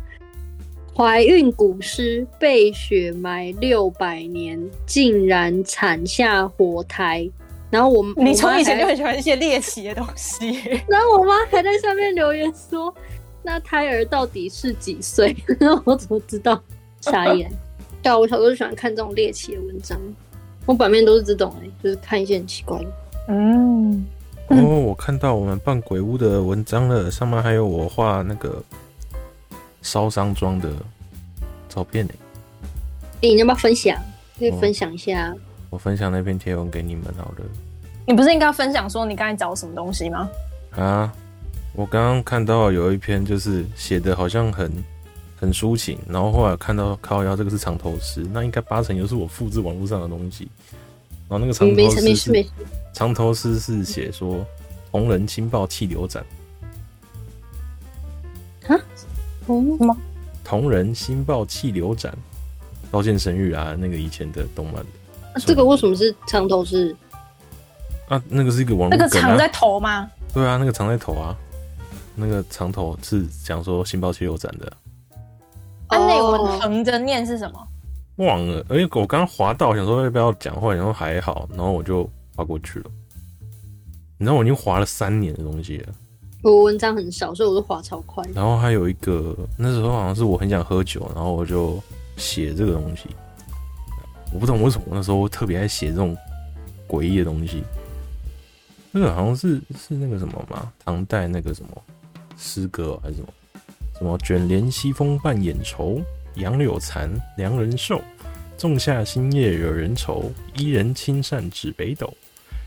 [0.96, 7.28] 怀孕古尸被雪埋六百年，竟然产下活胎。
[7.70, 10.52] 然后我，你从以前就很喜欢一些猎奇的东西。
[10.86, 12.94] 然后我妈还在下面留言说
[13.42, 16.62] ：“那胎儿到底是几岁？”然 后我怎么知道？
[17.00, 17.50] 傻眼。
[18.00, 19.98] 对啊，我小时候就喜欢看这种猎奇的文章。
[20.66, 22.86] 我版面都是这种、欸，就是看一些很奇怪的。
[23.28, 24.06] 嗯，
[24.48, 28.62] 哦，我看到我们办鬼屋的文章了，上面还有我画那个
[29.84, 30.68] 烧伤妆的
[31.68, 32.68] 照片呢、欸。
[33.04, 33.96] 哎、欸，你要不要分享？
[34.36, 35.32] 可以分享一下。
[35.32, 35.38] 我，
[35.70, 37.44] 我分享那篇贴文给你们好了。
[38.04, 40.28] 你不是应该分享说你刚才找什么东西吗？
[40.72, 41.12] 啊，
[41.74, 44.72] 我刚刚看到有一篇就是写的好像很。
[45.36, 50.48] 很抒情，然后后来看到靠腰这个是藏头诗，那应该八成又是我复制网络上的东西。
[51.28, 52.46] 然后那个藏头诗是
[52.94, 54.46] 藏头诗是写说
[54.90, 56.24] 同人新报气流斩。
[59.46, 59.96] 同什么？
[60.42, 62.14] 同人新报气流展，
[62.90, 64.76] 刀剑神域啊，那个以前的动漫。
[64.76, 66.94] 啊、这个为什么是长头是？
[68.08, 70.10] 啊，那个是一个网络、啊、那个藏在头吗？
[70.32, 71.34] 对啊，那个藏在头啊，
[72.14, 74.72] 那个长头是讲说新报气流展的。
[75.90, 77.68] 那内文横着念是什么？
[78.16, 82.90] 忘了，哎，我刚刚滑到，想说要不要讲话，然后还好，然后我就滑过去了。
[84.18, 85.92] 你知道我已经滑了三年的东西了。
[86.44, 88.22] 我文章很少，所以我都划超快。
[88.34, 91.82] 然后还有一个，那时候好像是我很想喝酒，然后我就
[92.18, 93.08] 写这个东西。
[94.30, 96.14] 我不懂为什么那时候特别爱写这种
[96.86, 97.64] 诡异的东西。
[98.90, 101.70] 那个好像是是那个什么嘛，唐代那个什么
[102.36, 103.28] 诗歌还是什么？
[103.98, 105.98] 什么卷帘西风半掩愁，
[106.34, 107.98] 杨柳残，良人瘦。
[108.58, 112.12] 仲夏新叶惹人愁，伊人亲善指北斗。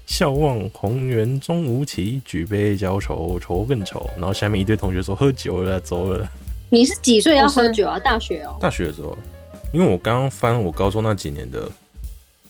[0.08, 4.10] 笑望红颜终无期，举杯浇愁，愁更愁。
[4.16, 6.28] 然后下面一堆同学说喝酒了，走了。
[6.70, 8.00] 你是几岁要喝酒啊？
[8.00, 8.56] 大学哦。
[8.60, 9.16] 大学的时候，
[9.74, 11.70] 因为我刚刚翻我高中那几年的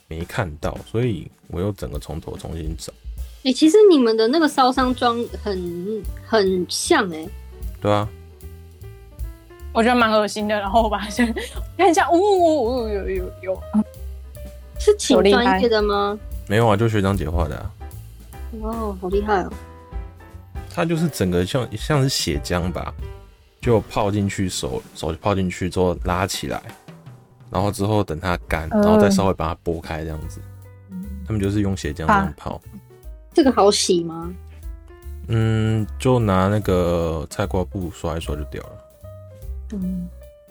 [0.07, 2.93] 没看到，所以我又整个从头重新找。
[3.39, 7.29] 哎、欸，其实你们的那个烧伤妆很很像哎、欸。
[7.81, 8.07] 对啊。
[9.73, 11.35] 我觉得蛮恶心的，然后我把它先
[11.75, 13.59] 看一下，呜呜呜，有有有，
[14.79, 16.17] 是请专业的吗？
[16.47, 17.71] 没有啊，就学长姐画的啊。
[18.61, 19.51] 哦，好厉害哦！
[20.73, 22.93] 它就是整个像像是血浆吧，
[23.59, 26.61] 就泡进去手手就泡进去之后拉起来，
[27.49, 30.39] 然后之后等它干，然后再稍微把它剥开这样子。
[30.91, 32.61] 嗯、他们就是用血浆这样泡。
[33.33, 34.33] 这个好洗吗？
[35.27, 38.71] 嗯，就拿那个菜瓜布刷一刷就掉了。
[39.73, 40.07] 嗯，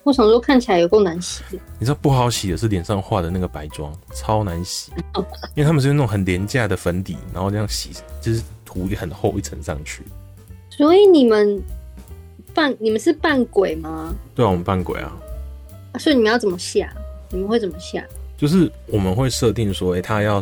[0.07, 1.59] 我想说看起来有够难洗的。
[1.81, 4.93] 你知道不好洗的是脸上画的那个白妆，超难洗，
[5.57, 7.91] 因为他们是用那种很廉价的粉底，然后这样洗，
[8.21, 10.05] 就是涂很厚一层上去。
[10.71, 11.61] 所以你们
[12.55, 14.15] 扮你们是扮鬼吗？
[14.33, 15.13] 对啊，我们扮鬼啊。
[15.91, 16.89] 啊，所以你们要怎么下？
[17.31, 18.01] 你们会怎么下？
[18.37, 20.41] 就是我们会设定说，哎、欸，他要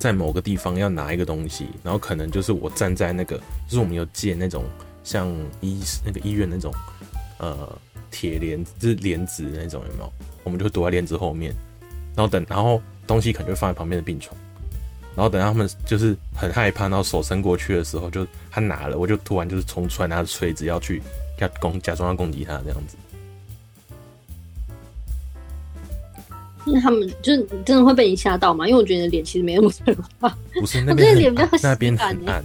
[0.00, 3.36] 在某个地方要拿一个东西，然后可能就是我站在那个，
[3.68, 4.64] 就是我们有借那种
[5.04, 6.74] 像医那个医院那种，
[7.38, 7.56] 呃。
[8.10, 10.12] 铁帘就是帘子那种，有没有？
[10.44, 11.54] 我们就躲在帘子后面，
[12.14, 14.36] 然后等，然后东西可能就放在旁边的病床，
[15.16, 21.02] 然后等他们就是很害怕，然后手伸过去的时候，就他拿了，我就突然就是冲出来拿着锤子要去
[21.38, 22.96] 要攻，假装要攻击他这样子。
[26.64, 28.66] 那他们就是真的会被你吓到吗？
[28.68, 30.28] 因为我觉得脸其实没那么可怕，
[30.60, 32.44] 不是那边脸比较那边很暗，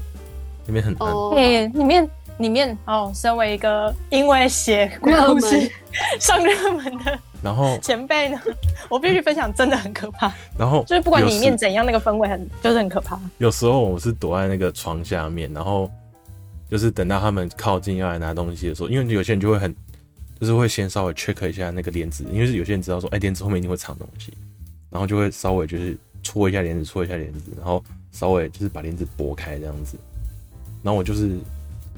[0.66, 2.09] 那边很暗，对，里面。
[2.42, 5.72] 里面哦，身为一个因为写鬼故事
[6.20, 8.39] 上热门的然后前辈呢，
[8.89, 10.32] 我必须分享，真的很可怕。
[10.58, 13.20] 然后就是不管里面怎样，那个氛围很就是很可怕。
[13.38, 15.89] 有时候我是躲在那个床下面，然后
[16.70, 19.76] 就是等到他们靠近要来拿东西的时候，因为有些人就会很
[20.39, 24.34] 就是会先稍微 check 一下那个帘子，因为是有些人知道说，哎，帘子后面一定会藏东西，
[24.89, 29.98] 然后就会稍微就是搓一下帘子，搓一下帘子，然后稍微就是把帘子拨开这样子。
[30.84, 31.38] 然后我就是。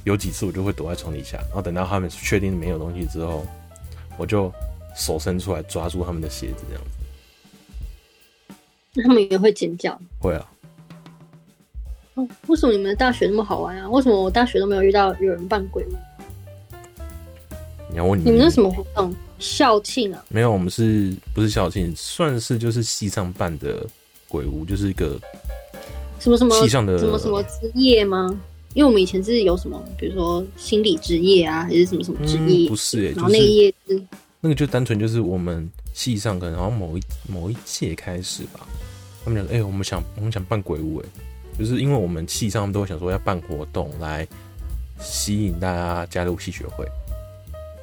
[0.04, 3.45] 有几次我就会躲在床底下，然后等到他们确定没有东西之后，
[4.18, 4.51] 我就
[4.95, 6.89] 手伸出来抓住他们的鞋子，这样子。
[9.01, 9.99] 他们也会尖叫。
[10.20, 10.49] 会啊。
[12.16, 13.89] 哦，为什么你们的大学那么好玩啊？
[13.89, 15.95] 为什么我大学都没有遇到有人扮鬼屋？
[17.89, 19.16] 你要问你，你们那什么活动？
[19.39, 20.24] 校庆啊？
[20.30, 21.91] 没有，我们是不是校庆？
[21.95, 23.86] 算是就是系上办的
[24.28, 25.20] 鬼屋，就是一个
[26.20, 28.39] 什么什么系上的什么什么之夜吗？
[28.74, 32.67] 因为我们以前是有什么，比如说心理职业啊，还是什么什么职业？
[32.67, 34.01] 嗯、不是哎、欸，然后那一页是
[34.41, 38.67] 那个就单纯就是我们系上可能然后某一某一届开始吧，
[39.24, 44.28] 他们讲哎、欸，我们想我们想办鬼屋哎、欸，就是因为我们系上都会想说要办活动来
[44.99, 46.86] 吸引大家加入戏学会。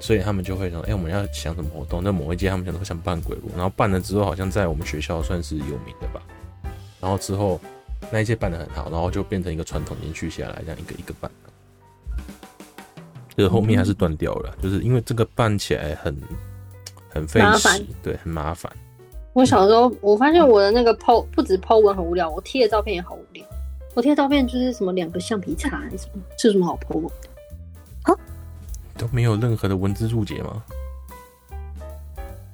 [0.03, 2.03] 所以他们就会说：“哎、欸，我们要想什么活动？
[2.03, 6.23] 那某一届他们想都想办鬼屋，然后办了之后，好像在我们学校算是有名的吧。
[7.03, 7.61] 然后之后
[8.11, 11.31] 那一届办的很好，然后就变成一个传统延续下来，这样一个一个办。
[13.37, 16.17] 就是后面还是断掉了，嗯、就是因为这个办起来很
[17.09, 18.71] 很费时，对，很麻烦。
[19.33, 23.47] 我小时候我发现我的那个 po 不止 po 文很无聊，我贴的照片也好无聊。
[23.95, 28.19] 我贴的照片就是什么两个橡皮擦还是什么，这有什么好抛文的？
[28.99, 30.63] 都没有任何的文字注解吗？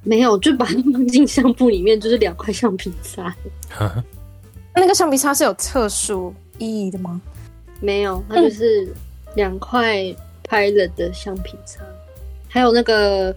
[0.04, 3.34] 没有，就把它放进 相簿里面，就是两块橡皮擦。
[4.76, 7.20] 那个橡皮擦是有特殊意义的吗？
[7.80, 8.92] 没有，它就是
[9.34, 10.14] 两块
[10.44, 11.82] 拍了的橡皮擦。
[11.82, 11.94] 嗯、
[12.48, 13.34] 还有那个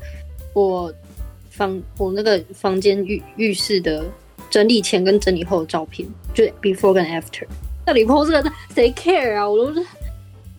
[0.54, 0.94] 我
[1.50, 4.06] 房我那个房间浴浴室的
[4.50, 7.46] 整理前跟整理后的照片，就 before 跟 after。
[7.86, 9.50] 那里 po 这个谁 care 啊？
[9.50, 9.80] 我都是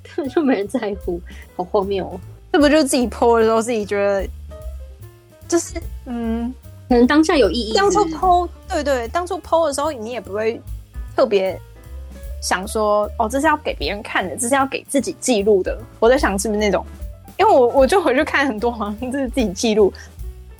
[0.03, 1.21] 根本 就没人在乎，
[1.57, 2.21] 好荒谬哦。
[2.53, 4.29] 这不就是自己 po 的时候，自己觉得
[5.47, 5.75] 就是
[6.07, 6.53] 嗯，
[6.91, 7.73] 可能当下有意义。
[7.73, 10.61] 当初 po 对对，当初 po 的时候，你也不会
[11.17, 11.57] 特别
[12.43, 15.81] 想说哦，这是要给别人看的，这是要给自己记录的。
[16.01, 16.85] 我在想是不是那种，
[17.39, 19.93] 因为我我就回去看很多，好像这是自己记录。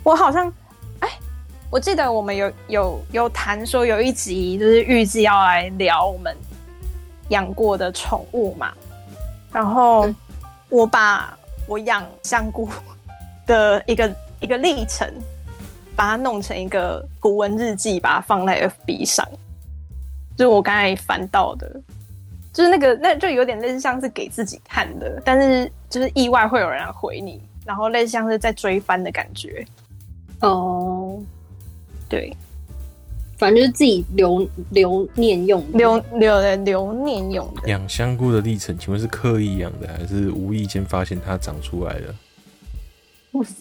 [0.05, 0.47] 我好像
[1.01, 1.09] 哎，
[1.69, 6.35] 我记得我们有有有谈说有一集就是预计要来聊我们
[7.31, 8.73] 养过的宠物嘛，
[9.53, 10.09] 然后
[10.69, 11.37] 我把。
[11.67, 12.69] 我养香菇
[13.47, 15.09] 的一个一个历程，
[16.01, 19.29] 把它弄成一个古文日记，把它放在 FB 上。
[20.35, 21.71] 就是我刚才翻到的，
[22.55, 29.63] 就是那个，那就有点类似像是给自己看的，但是就是意外会有人回你，然后类似像是在追番的感觉。
[30.41, 31.21] 哦，
[32.09, 32.35] 对。
[33.37, 37.69] 反正就是自己留留念用，留留的留念用的。
[37.69, 42.15] 养香菇的历程，请问是刻意养的，还是无意间发现它长出来的？
[43.31, 43.53] 不是，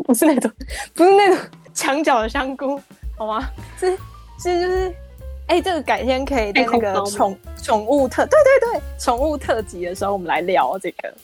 [0.04, 0.50] 不是那种，
[0.94, 1.38] 不是那种
[1.74, 2.80] 墙角的香菇，
[3.16, 3.48] 好吗？
[3.78, 3.90] 是
[4.38, 4.88] 是就是，
[5.46, 11.14] 哎、欸，这个改天可以在那个宠宠物特，对对对，宠物特辑的时候，我们来聊这个。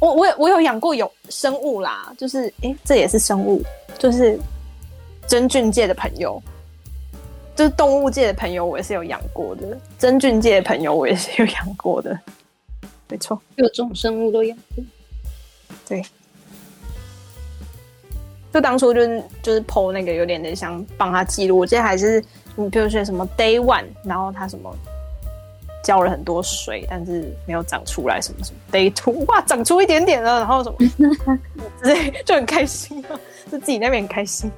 [0.00, 3.62] 我我我有养过有生物啦，就是哎、欸，这也是生物，
[3.98, 4.38] 就是
[5.28, 6.42] 真菌界的朋友。
[7.54, 12.18] 就是动物界的朋友，我也是有养过的；真菌界的朋友，我也是有养过的。
[13.08, 14.82] 没错，各种生物都养过。
[15.86, 16.02] 对，
[18.52, 22.22] 就当初就是就是 po 那个有点点想帮他记录，我记得还是
[22.54, 24.74] 你比如说什么 day one，然后他什么
[25.82, 30.76] 浇了很多水，但是没有长出来什么什么 day two，哇，长出一点点了，然后什么
[31.82, 33.18] 之类就很开心啊，
[33.50, 34.50] 就自己那边很开心。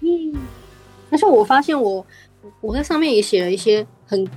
[0.00, 0.34] 嗯。
[1.08, 2.04] 而且我发现我
[2.60, 4.28] 我在上面也写了一些很，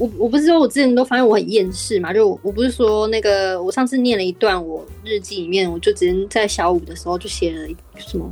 [0.00, 8.26] 我我不是说我之前都发现我很厌世嘛，就我不是说那个我上次念了一段我日记里面，我就直接在小五的时候就写了什么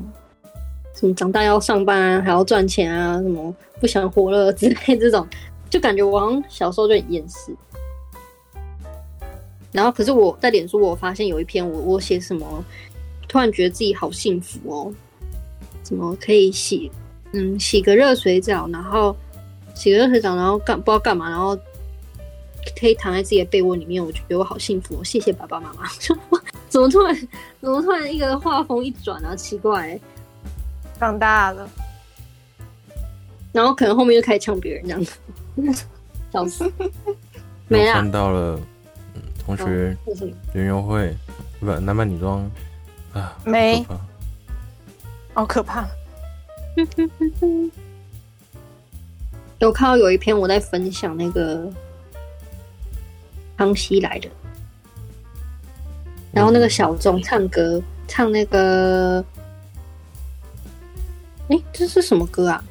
[0.94, 5.26] 什么长大要上班啊，还要赚钱啊，什么不想活了之类这种，
[5.68, 7.54] 就感觉我好像小时候就很厌世。
[9.70, 12.64] 然后可是我在脸书我发现有一篇我我写什么，
[13.28, 14.90] 突然觉得自己好幸福哦，
[15.82, 16.90] 怎么可以洗？
[17.32, 19.14] 嗯，洗个热水澡，然后
[19.78, 21.56] 洗个热水澡，然后干不知道干嘛，然后
[22.78, 25.04] 可以躺在自己的被窝里面，我觉得我好幸福哦！
[25.04, 25.88] 谢谢爸爸妈妈。
[26.68, 27.14] 怎么突然，
[27.60, 29.36] 怎么突然一个画风一转啊？
[29.36, 30.00] 奇怪、欸，
[30.98, 31.70] 长大了，
[33.52, 35.14] 然后可能后面就开始呛别人这样子，
[36.32, 36.70] 笑死。
[37.68, 38.60] 没啊，看到了，
[39.14, 39.96] 嗯，同学
[40.54, 41.16] 园游会
[41.60, 42.50] 不男扮女装
[43.12, 43.86] 啊，没，
[45.34, 45.86] 好可怕。
[49.60, 51.68] 有看到有一篇我在分享那个
[53.56, 54.28] 康熙来的，
[56.32, 59.24] 然后那个小众唱歌唱那个，
[61.48, 62.64] 哎、欸，这是什么歌啊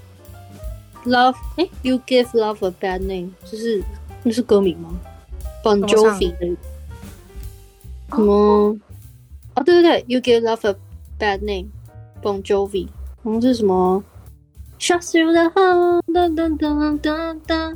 [1.05, 3.83] ？Love，哎、欸，You give love a bad name，这是
[4.23, 4.97] 那是歌名吗
[5.63, 6.47] ？Bon Jovi 的
[8.09, 8.33] 什么？
[8.33, 8.77] 哦，
[9.55, 10.75] 哦，对对对，You give love a
[11.19, 12.87] bad name，Bon Jovi。
[13.23, 14.01] 然后，是什么
[14.79, 17.75] Shot through the heart，噔噔噔噔噔噔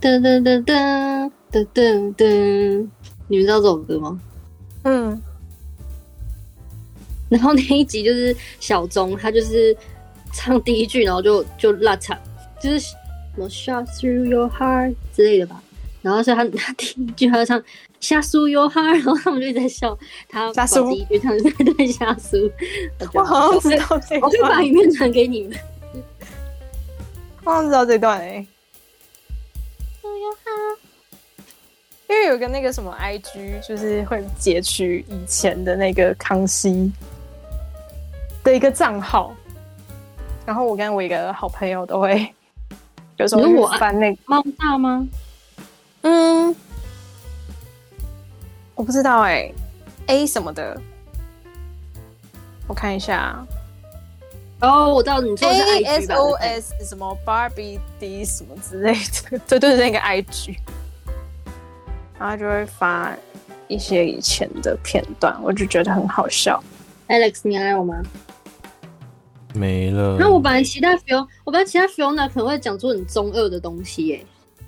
[0.00, 2.88] 噔噔噔噔噔噔，
[3.28, 4.20] 你们知道这首歌吗？
[4.84, 5.22] 嗯。
[7.28, 9.76] 然后那一集就是小钟，他就是
[10.32, 12.18] 唱第一句，然后就就落场，
[12.60, 12.94] 就是什
[13.36, 15.62] 么 Shot through your heart 之类的吧。
[16.02, 17.62] 然后所以他他第一句他就唱。
[18.00, 20.52] Shushu your heart，，然后他们就一直在笑他。
[20.52, 22.36] 下苏第一句唱的对下苏，
[23.14, 25.58] 我好像知道这，我可以把影片传给你们。
[27.44, 28.46] 我好像知道这段哎、欸。
[32.08, 36.92] 因为有个那个什么 IG，就是会截取以前的那个康熙
[38.42, 39.34] 的一个账号，
[40.46, 42.32] 然后我跟我一个好朋友都会
[43.16, 45.06] 有时候我翻那个猫大吗？
[46.02, 46.54] 嗯。
[48.76, 49.54] 我不知道哎、欸
[50.08, 50.80] ，A 什么的，
[52.66, 53.44] 我看一下。
[54.64, 58.94] 哦，我知道你说的是 A S O S 什么 Barbie D 什么之类
[59.30, 60.56] 的， 对就是那个 IG，
[62.18, 63.14] 然后就会发
[63.68, 66.62] 一些以前的片段，我就觉得很好笑。
[67.08, 68.02] Alex，你爱我吗？
[69.54, 70.16] 没了。
[70.18, 74.26] 那我本来期待 Fiona，我本来期待 Fiona 可能会讲出很中二的东西耶、欸，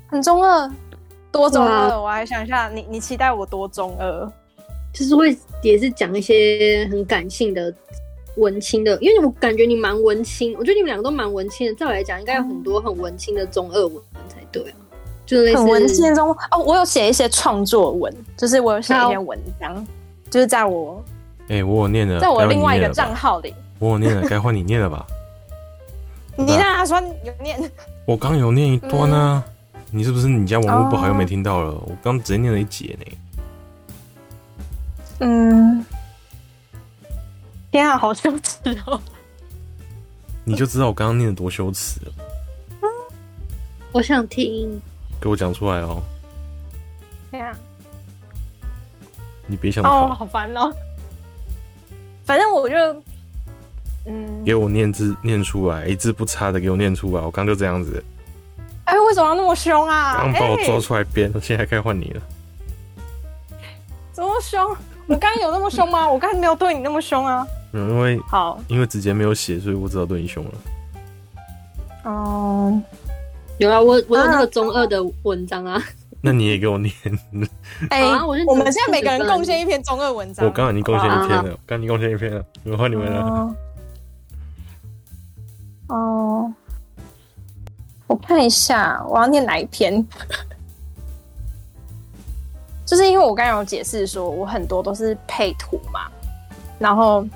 [0.08, 0.70] 很中二。
[1.32, 4.32] 多中二，啊、我还想一下，你你期待我多中二？
[4.90, 7.70] 就是会也是讲一些很感性的、
[8.36, 11.74] 文青的，因为我感觉你蛮文青，我觉得你们两个都蛮文青的。
[11.74, 14.76] 照我来讲，应该有很多很文青的中二文才对啊，
[15.24, 16.58] 就是很文青的中哦。
[16.64, 19.86] 我有写一些创作文，就是我有写一些文章，
[20.30, 21.02] 就是在我
[21.48, 25.06] 哎、欸，我有念的，在我另外一个账号里，我有念的，该换你念了吧？
[26.36, 27.58] 你让他说有念，
[28.06, 29.44] 我刚有念一段呢。
[29.46, 29.52] 嗯
[29.92, 31.70] 你是不是你家网络不好又没听到了？
[31.70, 33.06] 我刚直接念了一节呢。
[35.20, 35.86] 嗯，
[37.76, 38.56] 天啊，好羞耻
[38.86, 38.98] 哦！
[40.44, 42.12] 你就知道我刚刚念的多羞耻了。
[43.92, 44.80] 我想听，
[45.20, 46.02] 给我讲出来哦。
[47.30, 47.54] 对啊，
[49.46, 50.72] 你别想哦，好烦哦。
[52.24, 52.76] 反正我就，
[54.06, 57.22] 嗯，给我念字念出来，一字不差的给我念出来。
[57.22, 58.02] 我刚就这样子。
[58.84, 60.16] 哎、欸，为什么要那么凶啊？
[60.16, 62.22] 刚把我抓出来编，欸、现在该换你了。
[64.12, 64.74] 怎么凶？
[65.06, 66.08] 我刚刚有那么凶吗？
[66.08, 67.46] 我刚才没有对你那么凶啊。
[67.76, 70.50] 嗯，因为好，因为直接没有写，所以我知道对你凶了。
[72.04, 72.82] 哦、嗯，
[73.58, 75.82] 有啊，我我有那个中二的文章啊。
[76.22, 76.90] 那你也给我念。
[77.90, 80.46] 哎、欸，我们现在每个人贡献一篇中二文章。
[80.46, 83.20] 我刚刚已经贡献一篇了，刚已经贡献一篇了，我换你们了。
[83.20, 83.54] 哦。
[85.88, 86.52] 哦
[88.06, 89.94] 我看一下，我要念哪一篇？
[92.86, 96.08] 就是因为我刚刚有解释说，我很多都是配图嘛，
[96.78, 97.26] 然后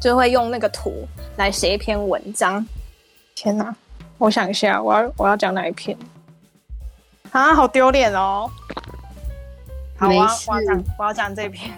[0.00, 2.66] 就会用那个图来写一篇文章。
[3.34, 3.74] 天哪！
[4.18, 5.96] 我想一下，我要我要讲哪一篇？
[7.30, 8.50] 啊，好丢脸哦！
[9.96, 11.70] 好啊，我要讲我要讲这篇。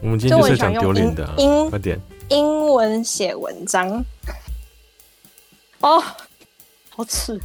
[0.00, 4.04] 我们今天就是讲丢脸的、啊，英快点，英文写文章。
[5.80, 6.02] 哦。
[6.98, 7.38] 好吃，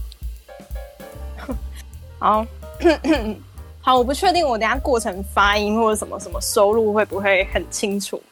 [2.18, 2.48] 好，
[3.84, 8.24] 好，我不确定我等下过程发音或者什么什么收录会不会很清楚，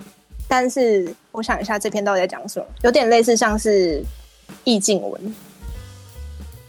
[0.48, 4.04] 但是我想一下这篇到底在讲什么，有点类似像是
[4.64, 5.36] 意境文。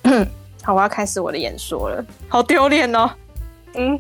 [0.63, 3.11] 好，我要开始我的演说了，好丢脸哦。
[3.75, 3.99] 嗯，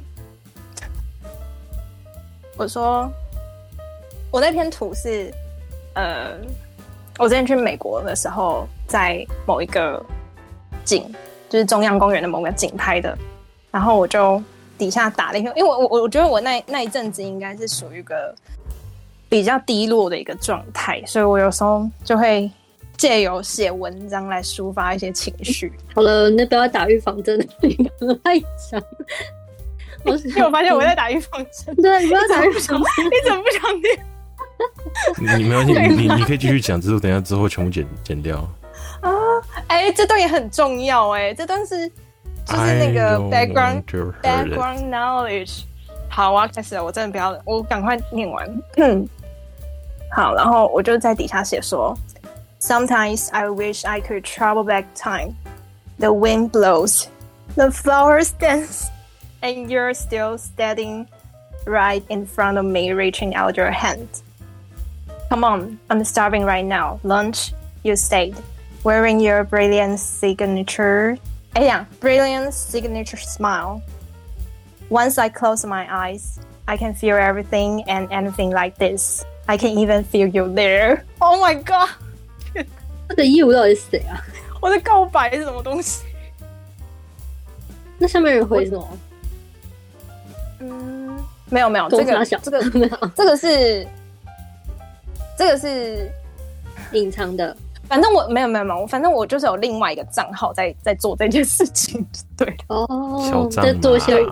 [2.56, 3.10] 我说
[4.30, 5.32] 我那篇图是，
[5.94, 6.32] 呃，
[7.18, 10.04] 我之前去美国的时候，在某一个。
[10.82, 11.14] 景
[11.48, 13.16] 就是中央公园的某个景拍的，
[13.70, 14.42] 然后我就
[14.78, 18.34] 底下打了一个，因为我我我觉得我那那一阵子应该是属于一个
[19.30, 22.50] 比较低落的一个状态，所以我有时候就会
[22.98, 25.72] 借由写文章来抒发一些情绪。
[25.94, 27.74] 好了，那不要打预防针， 你
[28.22, 28.82] 太强。
[30.04, 35.38] 我 因为我发现我在打预防针，对，你不要打预防针，你怎么不想念？
[35.38, 38.38] 你没关系，你你你可以继续讲，之后等一下之后全部剪剪掉。
[39.00, 39.10] 啊，
[39.68, 41.88] 哎、欸，这段也很重要哎，这段是
[42.44, 43.82] 就是那个 background
[44.22, 45.62] background knowledge。
[46.08, 48.62] 好，我要开始了，我真的不要了，我赶快念完。
[50.11, 51.97] 嗯，好，然后我就在底下写说，
[52.59, 55.35] Sometimes I wish I could travel back time.
[55.99, 57.07] The wind blows,
[57.55, 58.87] the flowers dance,
[59.41, 61.07] and you're still standing
[61.65, 64.07] right in front of me, reaching out your hand.
[65.29, 66.99] Come on, I'm starving right now.
[67.03, 68.35] Lunch, you stayed.
[68.83, 71.17] Wearing your brilliant signature,
[71.53, 73.81] 哎呀，brilliant signature smile.
[74.89, 79.25] Once I close my eyes, I can feel everything and anything like this.
[79.50, 81.00] I can even feel you there.
[81.18, 81.88] Oh my god！
[83.08, 84.22] 这个业务到底是谁啊？
[84.62, 86.04] 我的告白是什么东西？
[87.98, 88.88] 那下面人回什么？
[90.60, 92.04] 嗯，没有 没有，这个
[92.44, 93.84] 这个这个是
[95.36, 96.08] 这个是
[96.92, 97.56] 隐藏的。
[97.88, 102.06] 反正我没有没有没有，反正我就是有另外一个账号在在做这件事情。
[102.36, 104.24] 对哦，在做一些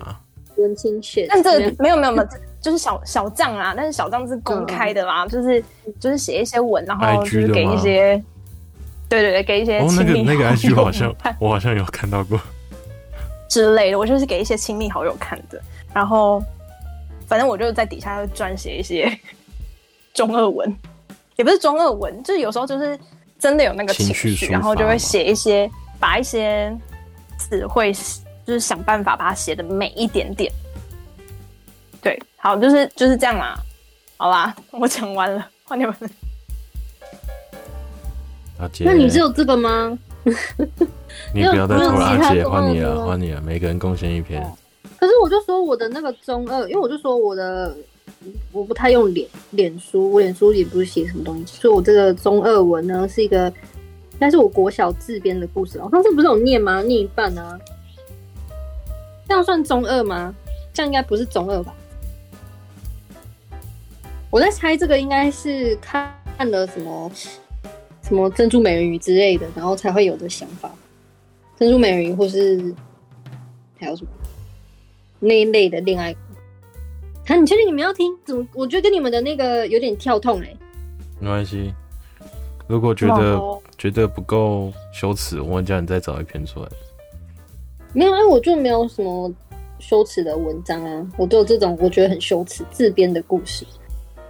[0.59, 2.29] 文青写，但这没有没有没有，
[2.61, 5.63] 就是小小账啊，但是小账是公开的啦，就是
[6.01, 8.23] 就是写一些文，然后就是给一些，
[9.09, 12.41] 对对对，给一些亲密那个那个 IG 好像我好像有看到过。
[13.49, 15.61] 之类的，我就是给一些亲密好友看的，
[15.95, 16.43] 然后
[17.27, 19.11] 反正我就在底下撰写一些
[20.13, 20.77] 中二文，
[21.37, 22.99] 也不是中二文，就是有时候就是
[23.39, 26.77] 真的有那个情绪，然后就会写一些，把一些
[27.39, 27.93] 词汇
[28.45, 30.53] 就是想办法把它写的美一点点。
[32.01, 33.57] 对，好，就是就是这样啦，
[34.17, 35.95] 好啦，我讲完了，换你们。
[38.81, 39.97] 那你只有这个吗？
[41.33, 44.45] 你不要再拖了，阿杰，换你了，换你了，每个人贡献一篇。
[44.99, 47.75] 可是我就说我的那个中二，因为我就说我的
[48.51, 53.53] 我不太用脸脸书，我脸书也不是写什么东西，所以我这个中二文呢是一个，
[54.19, 55.81] 但是我国小自编的故事。
[55.81, 56.83] 我上次不是有念吗？
[56.83, 57.57] 念一半啊，
[59.29, 60.35] 这样算中二吗？
[60.75, 61.73] 这样应该不是中二吧？
[64.31, 66.13] 我在猜这个应该是看
[66.51, 67.11] 了什么
[68.03, 70.71] 什么珍珠美人鱼之类的，然后才会有的想法。
[71.59, 72.75] 珍珠美人鱼，或是
[73.79, 74.11] 还有什么
[75.19, 76.15] 那一类的恋爱？
[77.27, 78.13] 啊，你确定你们要听？
[78.25, 78.47] 怎么？
[78.55, 80.57] 我觉得跟你们的那个有点跳痛哎、欸。
[81.21, 81.73] 没关系，
[82.67, 83.41] 如果觉得
[83.77, 86.69] 觉得不够羞耻，我叫你再找一篇出来。
[87.95, 89.33] 没有啊，我就没有什么
[89.79, 93.67] 羞耻的文章啊，我都有这种我觉得很羞耻自编的故事，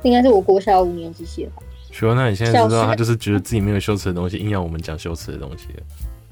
[0.02, 1.52] 应该是我国小五年级写的。
[1.90, 5.66] 说，那你现在知道他就是觉得自己没有羞耻的东西，硬要我们讲羞耻的东西。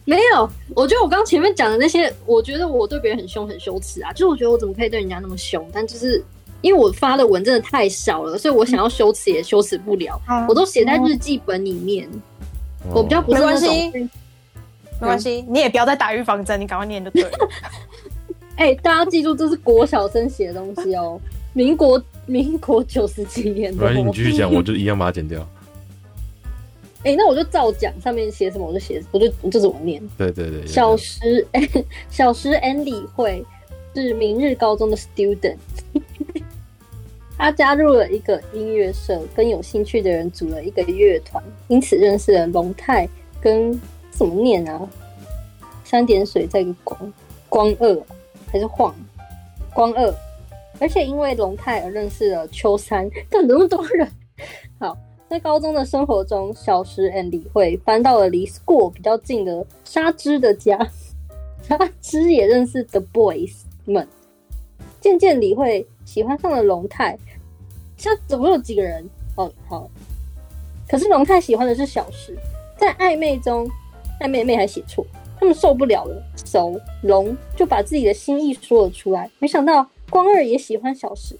[0.04, 5.66] 没有，我觉得我刚前面讲的那些，我觉得我对别人很凶很羞耻啊，就是我觉得我怎么可以对人家那么凶？
[5.72, 6.22] 但就是
[6.60, 12.08] 因为我发的文真的太少了，所以我想要羞耻也羞耻不了，嗯、我都写在日记本里面。
[12.84, 14.10] 嗯、我比较不是那种，没关系，
[15.00, 17.30] 没关系，你也不要再打预防针，你赶快念就对了。
[18.54, 21.20] 哎、欸，大家记住，这是国小生写的东西哦，
[21.52, 23.84] 民国民国九十几年的。
[23.84, 25.40] 没关系，你继续讲，我就一样把它剪掉。
[27.04, 30.02] 哎、欸，那我就照讲，上面写什么我就写，我就我就怎么念。
[30.18, 30.66] 对对对。
[30.66, 31.46] 小时，
[32.10, 33.44] 小时 and 李慧
[33.94, 35.56] 是明日高中的 student，
[37.38, 43.08] 他加入了一个音乐社，跟有兴趣的人组了一个乐团，因此认识了龙太
[43.40, 44.88] 跟怎么念啊？
[45.84, 47.12] 三点水在一个光
[47.48, 48.02] 光二
[48.50, 48.92] 还是晃
[49.72, 50.12] 光二？
[50.78, 54.08] 而且因为龙太而认识了秋山，干那么多人，
[54.78, 54.96] 好。
[55.28, 60.78] 在高中的生活中，小石 and 李慧搬到了离 school 比较近的沙织的家。
[61.66, 63.52] 沙织也认识 the boys
[63.86, 64.06] 们。
[65.00, 67.18] 渐渐，李慧喜欢上了龙太。
[67.96, 69.04] 现在总共有几个人？
[69.34, 69.90] 哦，好。
[70.86, 72.38] 可是龙太喜欢的是小石，
[72.78, 73.68] 在暧昧中，
[74.20, 75.04] 暧昧妹还写错，
[75.40, 79.28] 他们受不了了，手龙就把自己的心意说了出来。
[79.40, 79.84] 没想到
[80.16, 81.38] 光二也喜欢小石。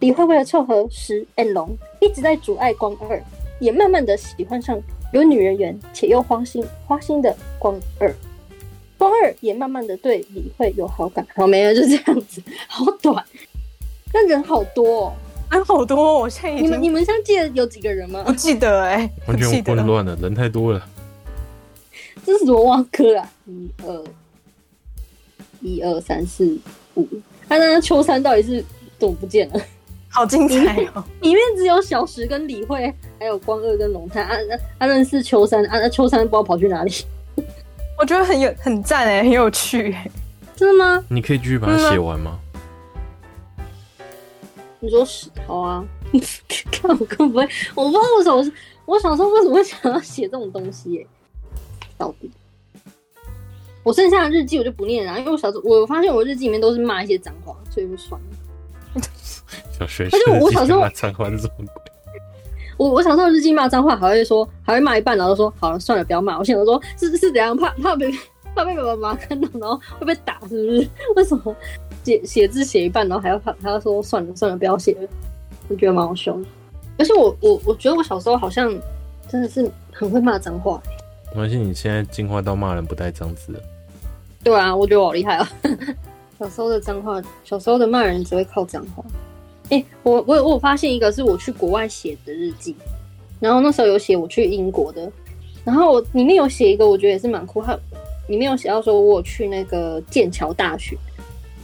[0.00, 3.22] 李慧为了凑合石 and 龙，一直在阻碍光二，
[3.60, 4.80] 也慢慢的喜欢上
[5.12, 8.10] 有女人缘且又花心花心的光二。
[8.96, 11.26] 光二也慢慢的对李慧有好感。
[11.34, 13.22] 好，没了，就这样子，好短，
[14.14, 15.12] 那人好多，哦，
[15.50, 16.18] 啊，好多，哦。
[16.20, 18.22] 我现在你们你们现在记得有几个人吗？
[18.24, 20.82] 不记得哎，欸，完全混乱了，人太多了。
[22.24, 23.30] 这是什么挖科啊？
[23.44, 24.04] 一二
[25.60, 26.58] 一二三四
[26.94, 27.06] 五，
[27.58, 28.64] 他那秋山到底是
[28.98, 29.60] 怎么不见了？
[30.08, 31.02] 好精彩哦！
[31.22, 34.22] 里面只有小石跟李慧，还有光二跟龙太。
[34.22, 34.36] 啊
[34.78, 36.92] 啊，认识秋山啊，秋山不知道跑去哪里。
[37.98, 40.08] 我觉得很有很赞哎，很有趣哎。
[40.54, 41.04] 真的吗？
[41.08, 42.38] 你可以继续把它写完吗？
[44.78, 45.84] 你说是好啊。
[46.70, 48.52] 看我可不会，我不知道为什么，
[48.86, 51.06] 我想说为什么会想要写这种东西哎。
[51.98, 52.30] 到底，
[53.84, 58.26] 我剩下的日记我就不念了，因为我小时候我发现我日记里面都是骂一些脏话，所以就算了。
[59.78, 61.66] 小学，而且我小时候骂脏话是什么鬼？
[62.76, 66.38] 我我小时候日记骂脏话，还会说，还会骂一半，然后说好了，算了，不要骂。
[66.38, 67.56] 我现在说，是是怎样？
[67.56, 68.10] 怕怕被
[68.54, 70.88] 怕被爸爸妈妈看到，然后会被打，是不是？
[71.14, 71.54] 为什么
[72.02, 75.08] 写写字写一半，然后还要怕还要说算了算了，不要写了？
[75.68, 76.44] 我觉得蛮好笑的。
[76.98, 78.72] 而且我我我觉得我小时候好像
[79.28, 80.80] 真的是很会骂脏话。
[81.30, 83.60] 没关系，你现在进化到骂人不带脏字了。
[84.44, 85.52] 对啊，我觉得我好厉害啊！
[86.38, 89.02] 小时候的脏话，小时候的骂人只会靠脏话。
[89.70, 92.76] 哎、欸，我我我有发现一个是我去国外写的日记，
[93.40, 95.10] 然后那时候有写我去英国的，
[95.64, 97.62] 然后里面有写一个，我觉得也是蛮酷。
[97.62, 97.74] 它
[98.28, 100.94] 里面有写到说，我有去那个剑桥大学，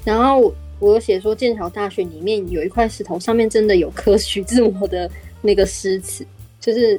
[0.03, 5.11] 然后我有写说剑桥大学里面有一块石头，上面真的有刻徐志摩的
[5.43, 6.27] 那个诗词，
[6.59, 6.99] 就是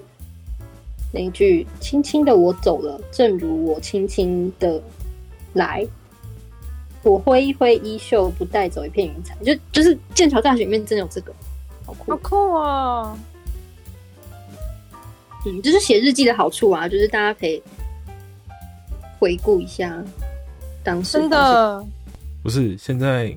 [1.11, 4.79] 那一句“轻轻的我走了，正如我轻轻的
[5.53, 5.87] 来”。
[7.03, 9.35] 我挥一挥衣袖，不带走一片云彩。
[9.43, 11.33] 就就是剑桥大学里面真的有这个，
[11.83, 13.17] 好酷，好酷啊！
[15.47, 17.59] 嗯，就是写日记的好处啊，就是大家可以
[19.17, 20.03] 回顾一下
[20.83, 21.13] 当时。
[21.13, 21.83] 真的
[22.43, 23.35] 不是现在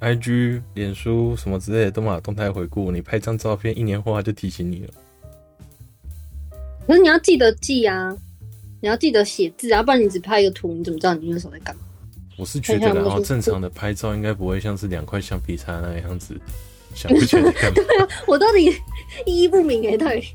[0.00, 4.92] ，IG、脸书什么之类的都嘛动态回顾，你拍张照片，一年后它就提醒你了。
[6.86, 8.14] 可是你要记得记啊，
[8.82, 11.82] 你要记得写字啊，不然你只拍一个图，你怎么知道你那时候在干嘛？
[12.36, 16.34] 我是觉得，然后正常的拍照应该不会像是两块橡皮擦那个样子，
[16.92, 17.74] 想不起来干嘛？
[17.74, 18.74] 对啊，我到底
[19.24, 20.26] 意义不明哎，对。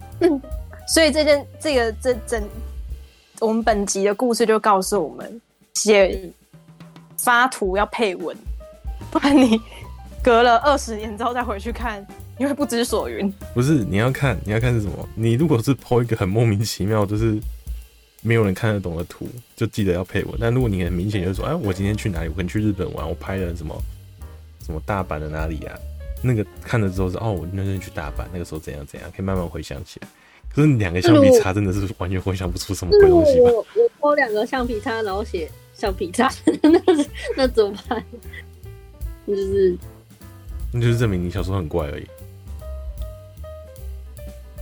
[0.87, 2.41] 所以这件这个这整
[3.41, 5.41] 我们本集的故事就告诉我们，
[5.73, 6.31] 写
[7.17, 8.33] 发图要配文，
[9.11, 9.59] 不然你
[10.23, 13.29] 隔了二十年之后再回去看，你会不知所云。
[13.53, 15.05] 不是，你要看你要看是什么？
[15.15, 17.37] 你如果是 po 一个很莫名其妙，就是
[18.27, 19.25] 没有人看得懂的图，
[19.55, 20.35] 就记得要配文。
[20.37, 22.27] 但如果你很明显就是说，哎，我今天去哪里？
[22.27, 23.73] 我可能去日本玩，我拍了什么
[24.65, 25.73] 什么大阪的哪里啊？
[26.21, 30.07] 那个看了之后是哦，我那天去大阪，那个时候怎样怎样，可以慢慢回想起来。
[30.53, 33.49] 可是两个橡皮擦真的是完全回想不出什么鬼东西吧？
[33.49, 33.65] 我
[34.09, 36.29] 我两个橡皮擦，然后写橡皮擦，
[36.61, 36.81] 那
[37.37, 38.03] 那怎么办？
[39.25, 39.77] 那就是
[40.73, 42.03] 那就是证明你小时候很怪而已。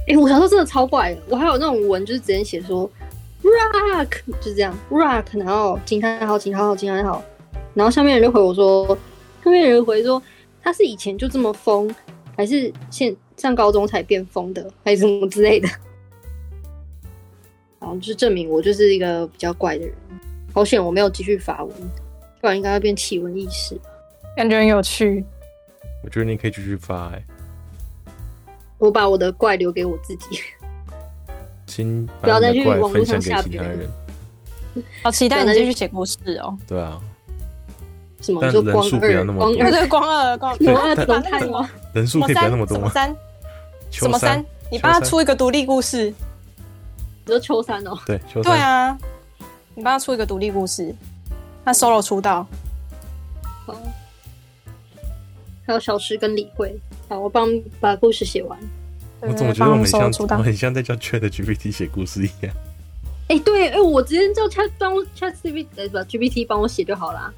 [0.07, 2.87] 哎、欸，我小时候真的超怪的，我还有那种文，就是直接写说
[3.45, 4.09] rock，
[4.41, 7.23] 就是这样 rock，然后惊叹号惊叹号惊叹号，
[7.73, 8.97] 然后下面人就回我说，
[9.43, 10.21] 下面人回说
[10.61, 11.93] 他是以前就这么疯，
[12.35, 15.67] 还是现上高中才变疯的，还是什么之类的。
[17.79, 19.93] 然后就是证明我就是一个比较怪的人。
[20.53, 21.75] 好险我没有继续发文，
[22.41, 23.79] 不然应该要变奇闻异事。
[24.35, 25.23] 感觉很有趣。
[26.03, 27.23] 我觉得你可以继续发欸。
[28.77, 30.39] 我把我的怪留给我自己。
[31.65, 33.89] 请不要再去网络上吓别人。
[35.03, 36.57] 好期待你继续写故事哦。
[36.67, 36.99] 对啊。
[38.21, 38.41] 什么？
[38.51, 38.87] 就光二？
[39.33, 39.55] 光二？
[39.71, 41.69] 对，光二，光二 怎么看吗？
[41.93, 42.83] 人数可以不要那么多吗？
[42.83, 43.15] 什么三？
[43.91, 44.45] 什么三？
[44.71, 46.13] 你帮他出一个独立故事。
[47.27, 48.51] 你说秋山哦，对，秋山。
[48.51, 48.97] 对啊，
[49.75, 50.93] 你帮他出一个独立故事，
[51.63, 52.45] 他 solo 出道。
[53.65, 53.75] 好，
[55.65, 56.75] 还有小诗跟李慧。
[57.07, 57.47] 好，我帮
[57.79, 58.59] 把故事写完。
[59.27, 62.53] 我怎么觉得我很像，我很像在叫 Chat GPT 写故事一样。
[63.27, 67.33] 哎，对，哎，我直接叫 Chat 帮 Chat GPT 不 GPT 帮我写就好了。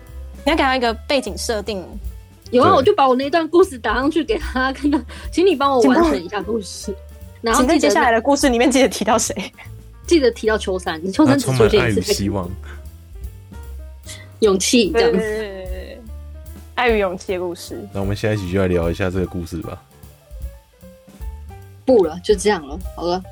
[0.46, 1.84] 你要给他一个背景设定。
[2.52, 4.98] 有啊，我就把我那段故事打上去给他看到，
[5.32, 6.96] 请你帮我完成一下故事。
[7.42, 9.36] 然后在接下来的故事里面记得提到谁？
[10.08, 12.02] 记得提到秋山，秋山只出现一次。
[12.02, 12.50] 希望、
[14.40, 15.18] 勇气，这样子。
[15.18, 16.00] 对，
[16.76, 17.78] 爱与勇气的故事。
[17.94, 19.82] 那我们下一集就来聊一下这个故事吧。
[21.88, 22.78] 不了，就这样了。
[22.96, 23.24] 好了，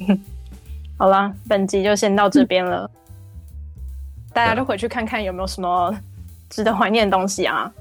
[0.98, 2.90] 好了，本集就先到这边了。
[4.32, 5.96] 大家都回去看看有没有什么
[6.48, 7.72] 值得怀念的东西啊。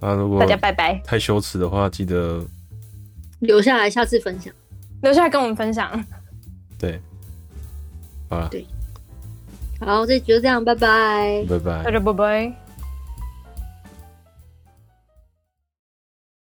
[0.00, 1.00] 啊如果大家拜拜。
[1.04, 2.44] 太羞耻的话，记得
[3.38, 4.52] 留下来，下次分享。
[5.02, 6.04] 留下来跟我们分享。
[6.78, 7.00] 对，
[8.28, 8.66] 好了，对，
[9.80, 12.65] 好，这集就这样，拜拜，拜拜，大家拜拜。